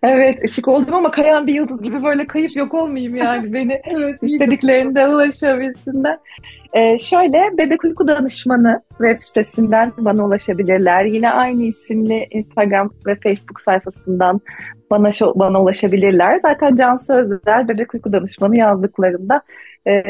Evet 0.03 0.43
ışık 0.43 0.67
oldum 0.67 0.93
ama 0.93 1.11
kayan 1.11 1.47
bir 1.47 1.53
yıldız 1.53 1.81
gibi 1.81 2.03
böyle 2.03 2.27
kayıp 2.27 2.55
yok 2.55 2.73
olmayayım 2.73 3.15
yani 3.15 3.53
beni 3.53 3.73
evet, 3.83 4.15
istediklerinde 4.21 5.07
ulaşabilsinler. 5.07 6.17
Ee, 6.73 6.99
şöyle 6.99 7.57
Bebek 7.57 7.83
Uyku 7.83 8.07
Danışmanı 8.07 8.81
web 8.89 9.21
sitesinden 9.21 9.93
bana 9.97 10.25
ulaşabilirler. 10.25 11.05
Yine 11.05 11.29
aynı 11.29 11.63
isimli 11.63 12.27
Instagram 12.31 12.89
ve 13.07 13.15
Facebook 13.23 13.61
sayfasından 13.61 14.41
bana 14.91 15.09
bana 15.35 15.61
ulaşabilirler. 15.61 16.39
Zaten 16.41 16.73
Can 16.75 16.95
Sözler 16.95 17.67
Bebek 17.67 17.93
Uyku 17.93 18.13
Danışmanı 18.13 18.57
yazdıklarında 18.57 19.41
e, 19.87 20.03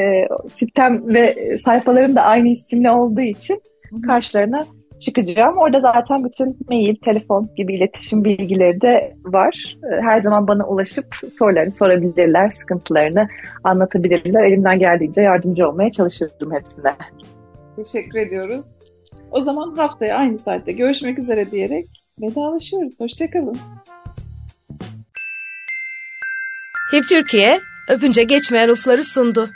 sitem 0.49 1.08
ve 1.08 1.58
sayfalarım 1.65 2.15
da 2.15 2.21
aynı 2.21 2.47
isimli 2.47 2.91
olduğu 2.91 3.21
için 3.21 3.62
karşılarına 4.08 4.65
çıkacağım. 5.03 5.57
Orada 5.57 5.79
zaten 5.79 6.23
bütün 6.23 6.57
mail, 6.69 6.95
telefon 6.95 7.49
gibi 7.55 7.75
iletişim 7.75 8.23
bilgileri 8.23 8.81
de 8.81 9.15
var. 9.23 9.77
Ee, 9.83 10.01
her 10.01 10.21
zaman 10.21 10.47
bana 10.47 10.67
ulaşıp 10.67 11.05
sorularını 11.39 11.71
sorabilirler, 11.71 12.49
sıkıntılarını 12.49 13.27
anlatabilirler. 13.63 14.43
Elimden 14.43 14.79
geldiğince 14.79 15.21
yardımcı 15.21 15.69
olmaya 15.69 15.91
çalışırım 15.91 16.53
hepsine. 16.53 16.95
Teşekkür 17.75 18.19
ediyoruz. 18.19 18.65
O 19.31 19.41
zaman 19.41 19.75
haftaya 19.75 20.17
aynı 20.17 20.39
saatte 20.39 20.71
görüşmek 20.71 21.19
üzere 21.19 21.51
diyerek 21.51 21.85
vedalaşıyoruz. 22.21 22.99
Hoşçakalın. 22.99 23.57
HIP 26.93 27.03
Türkiye 27.09 27.57
öpünce 27.89 28.23
geçmeyen 28.23 28.69
ufları 28.69 29.03
sundu. 29.03 29.49